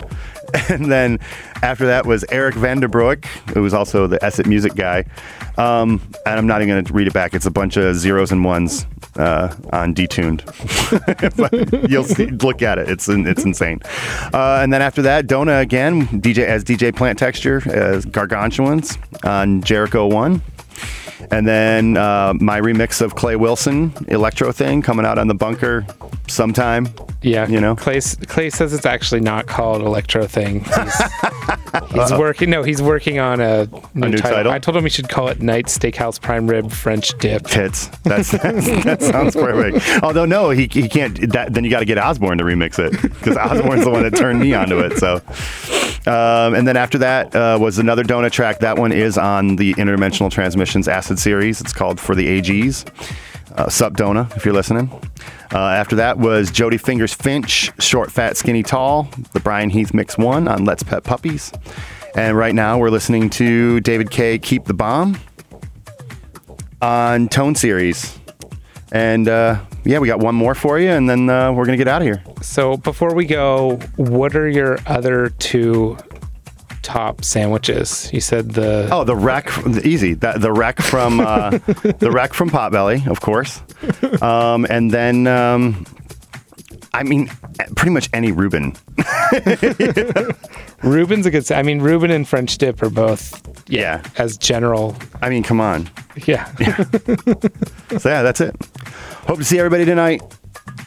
And 0.69 0.91
then 0.91 1.19
after 1.63 1.87
that 1.87 2.07
was 2.07 2.25
Eric 2.31 2.55
Vanderbroek, 2.55 3.27
who 3.53 3.63
was 3.63 3.75
also 3.75 4.07
the 4.07 4.23
Esset 4.25 4.47
music 4.47 4.75
guy. 4.75 5.05
Um, 5.59 6.01
and 6.25 6.39
I'm 6.39 6.47
not 6.47 6.63
even 6.63 6.75
going 6.75 6.85
to 6.85 6.93
read 6.93 7.07
it 7.07 7.13
back. 7.13 7.35
It's 7.35 7.47
a 7.47 7.51
bunch 7.51 7.77
of 7.77 7.95
zeros 7.97 8.33
and 8.33 8.45
ones 8.45 8.87
uh, 9.17 9.55
on 9.73 9.95
detuned. 9.95 10.43
but 11.37 11.91
you'll 11.91 12.05
see, 12.05 12.27
look 12.27 12.63
at 12.63 12.79
it. 12.79 12.89
It's 12.89 13.09
it's 13.09 13.45
insane. 13.45 13.81
Uh, 14.33 14.61
and 14.63 14.73
then 14.73 14.81
after 14.81 15.03
that, 15.03 15.27
Dona 15.27 15.59
again, 15.59 16.07
DJ 16.09 16.45
as 16.45 16.65
DJ 16.65 16.95
Plant 16.95 17.19
Texture 17.19 17.63
as 17.71 18.05
Gargantuans 18.07 18.97
on 19.25 19.63
Jericho 19.63 20.07
One. 20.07 20.41
And 21.33 21.49
then 21.49 21.97
uh, 21.97 22.35
my 22.39 22.61
remix 22.61 23.01
of 23.01 23.15
Clay 23.15 23.37
Wilson, 23.37 23.95
Electro 24.09 24.53
Thing, 24.53 24.83
coming 24.83 25.07
out 25.07 25.17
on 25.17 25.29
the 25.29 25.35
bunker 25.35 25.87
sometime. 26.29 26.89
Yeah. 27.23 27.49
You 27.49 27.59
know? 27.59 27.75
Clay, 27.75 28.01
Clay 28.01 28.51
says 28.51 28.75
it's 28.75 28.85
actually 28.85 29.23
not 29.23 29.47
called 29.47 29.81
Electro 29.81 30.27
Thing. 30.27 30.61
He's, 30.61 31.03
he's 31.91 32.13
working, 32.13 32.51
no, 32.51 32.63
he's 32.63 32.83
working 32.83 33.19
on 33.19 33.41
a 33.41 33.67
new, 33.95 34.11
new 34.11 34.19
title? 34.19 34.53
I 34.53 34.59
told 34.59 34.77
him 34.77 34.85
he 34.85 34.91
should 34.91 35.09
call 35.09 35.29
it 35.29 35.41
Night 35.41 35.67
Steakhouse 35.67 36.21
Prime 36.21 36.47
Rib 36.47 36.71
French 36.71 37.17
Dip. 37.19 37.45
That's, 37.45 37.87
that's 38.03 38.31
that 38.85 39.01
sounds 39.01 39.35
perfect. 39.35 40.03
Although 40.03 40.27
no, 40.27 40.51
he, 40.51 40.69
he 40.71 40.87
can't. 40.87 41.33
That, 41.33 41.55
then 41.55 41.65
you 41.65 41.71
got 41.71 41.81
to 41.81 41.87
get 41.87 41.97
Osborn 41.97 42.39
to 42.39 42.45
remix 42.45 42.79
it 42.79 43.01
because 43.01 43.39
Osborn's 43.39 43.85
the 43.85 43.91
one 43.91 44.03
that 44.03 44.15
turned 44.15 44.41
me 44.41 44.53
onto 44.53 44.81
it. 44.81 44.99
So, 44.99 45.15
um, 46.11 46.55
and 46.55 46.69
then 46.69 46.77
after 46.77 46.99
that 46.99 47.35
uh, 47.35 47.57
was 47.59 47.79
another 47.79 48.05
donut 48.05 48.33
track. 48.33 48.59
That 48.59 48.79
one 48.79 48.93
is 48.93 49.17
on 49.17 49.57
the 49.57 49.73
Interdimensional 49.75 50.31
Transmissions 50.31 50.89
Acid 50.89 51.19
series. 51.23 51.61
It's 51.61 51.73
called 51.73 52.01
For 52.01 52.15
the 52.15 52.27
AGs. 52.27 52.87
Uh, 53.57 53.69
Sup 53.69 53.95
Dona, 53.95 54.29
if 54.35 54.45
you're 54.45 54.55
listening. 54.55 54.91
Uh, 55.53 55.59
after 55.59 55.97
that 55.97 56.19
was 56.19 56.51
Jody 56.51 56.79
Fingers 56.79 57.13
Finch, 57.13 57.71
Short, 57.79 58.11
Fat, 58.11 58.37
Skinny, 58.37 58.63
Tall, 58.63 59.09
the 59.33 59.41
Brian 59.41 59.69
Heath 59.71 59.93
Mix 59.93 60.17
1 60.17 60.49
on 60.49 60.65
Let's 60.65 60.83
Pet 60.83 61.05
Puppies. 61.05 61.53
And 62.15 62.37
right 62.37 62.55
now 62.55 62.79
we're 62.79 62.91
listening 62.91 63.31
to 63.31 63.81
David 63.81 64.11
K. 64.11 64.39
Keep 64.39 64.65
the 64.65 64.75
Bomb 64.75 65.19
on 66.81 67.29
Tone 67.29 67.55
Series. 67.55 68.19
And 68.91 69.29
uh, 69.29 69.61
yeah, 69.85 69.99
we 69.99 70.07
got 70.07 70.21
one 70.21 70.35
more 70.35 70.55
for 70.55 70.79
you, 70.79 70.91
and 70.91 71.09
then 71.09 71.29
uh, 71.29 71.53
we're 71.53 71.65
going 71.65 71.79
to 71.79 71.83
get 71.83 71.89
out 71.89 72.03
of 72.03 72.07
here. 72.07 72.23
So 72.43 72.77
before 72.77 73.15
we 73.15 73.25
go, 73.27 73.77
what 73.97 74.37
are 74.37 74.49
your 74.49 74.79
other 74.87 75.31
two 75.39 75.97
top 76.83 77.25
sandwiches? 77.25 78.11
You 78.13 78.21
said 78.21 78.51
the 78.53 78.89
Oh, 78.91 79.05
the 79.05 79.17
wreck, 79.17 79.51
easy. 79.85 80.15
The, 80.15 80.33
the 80.39 80.53
wreck 80.53 80.81
from 80.81 81.21
uh, 81.21 81.51
the 81.99 82.11
wreck 82.13 82.35
from 82.35 82.51
Potbelly, 82.51 83.07
of 83.07 83.21
course. 83.21 83.63
Um, 84.23 84.67
and 84.69 84.91
then, 84.91 85.27
um, 85.27 85.87
I 86.95 87.03
mean, 87.05 87.29
pretty 87.77 87.91
much 87.91 88.09
any 88.13 88.33
Reuben. 88.33 88.75
Reuben's 90.83 91.27
a 91.27 91.31
good. 91.31 91.51
I 91.53 91.63
mean, 91.63 91.81
Reuben 91.81 92.11
and 92.11 92.27
French 92.29 92.59
Dip 92.59 92.83
are 92.83 92.91
both 92.91 93.41
Yeah. 93.71 94.03
as 94.19 94.37
general. 94.37 94.97
I 95.23 95.31
mean, 95.31 95.43
come 95.43 95.61
on. 95.61 95.89
Yeah. 96.27 96.53
So 97.99 98.09
yeah, 98.09 98.23
that's 98.23 98.41
it. 98.41 98.57
Hope 99.27 99.39
to 99.39 99.45
see 99.45 99.59
everybody 99.59 99.85
tonight. 99.85 100.23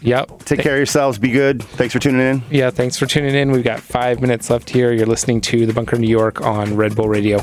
Yep. 0.01 0.39
Take 0.45 0.59
care 0.59 0.73
of 0.73 0.79
yourselves. 0.79 1.17
Be 1.17 1.31
good. 1.31 1.63
Thanks 1.63 1.93
for 1.93 1.99
tuning 1.99 2.21
in. 2.21 2.43
Yeah, 2.49 2.69
thanks 2.69 2.97
for 2.97 3.05
tuning 3.05 3.35
in. 3.35 3.51
We've 3.51 3.63
got 3.63 3.79
five 3.79 4.21
minutes 4.21 4.49
left 4.49 4.69
here. 4.69 4.91
You're 4.91 5.05
listening 5.05 5.41
to 5.41 5.65
The 5.65 5.73
Bunker 5.73 5.97
New 5.97 6.07
York 6.09 6.41
on 6.41 6.75
Red 6.75 6.95
Bull 6.95 7.09
Radio. 7.09 7.39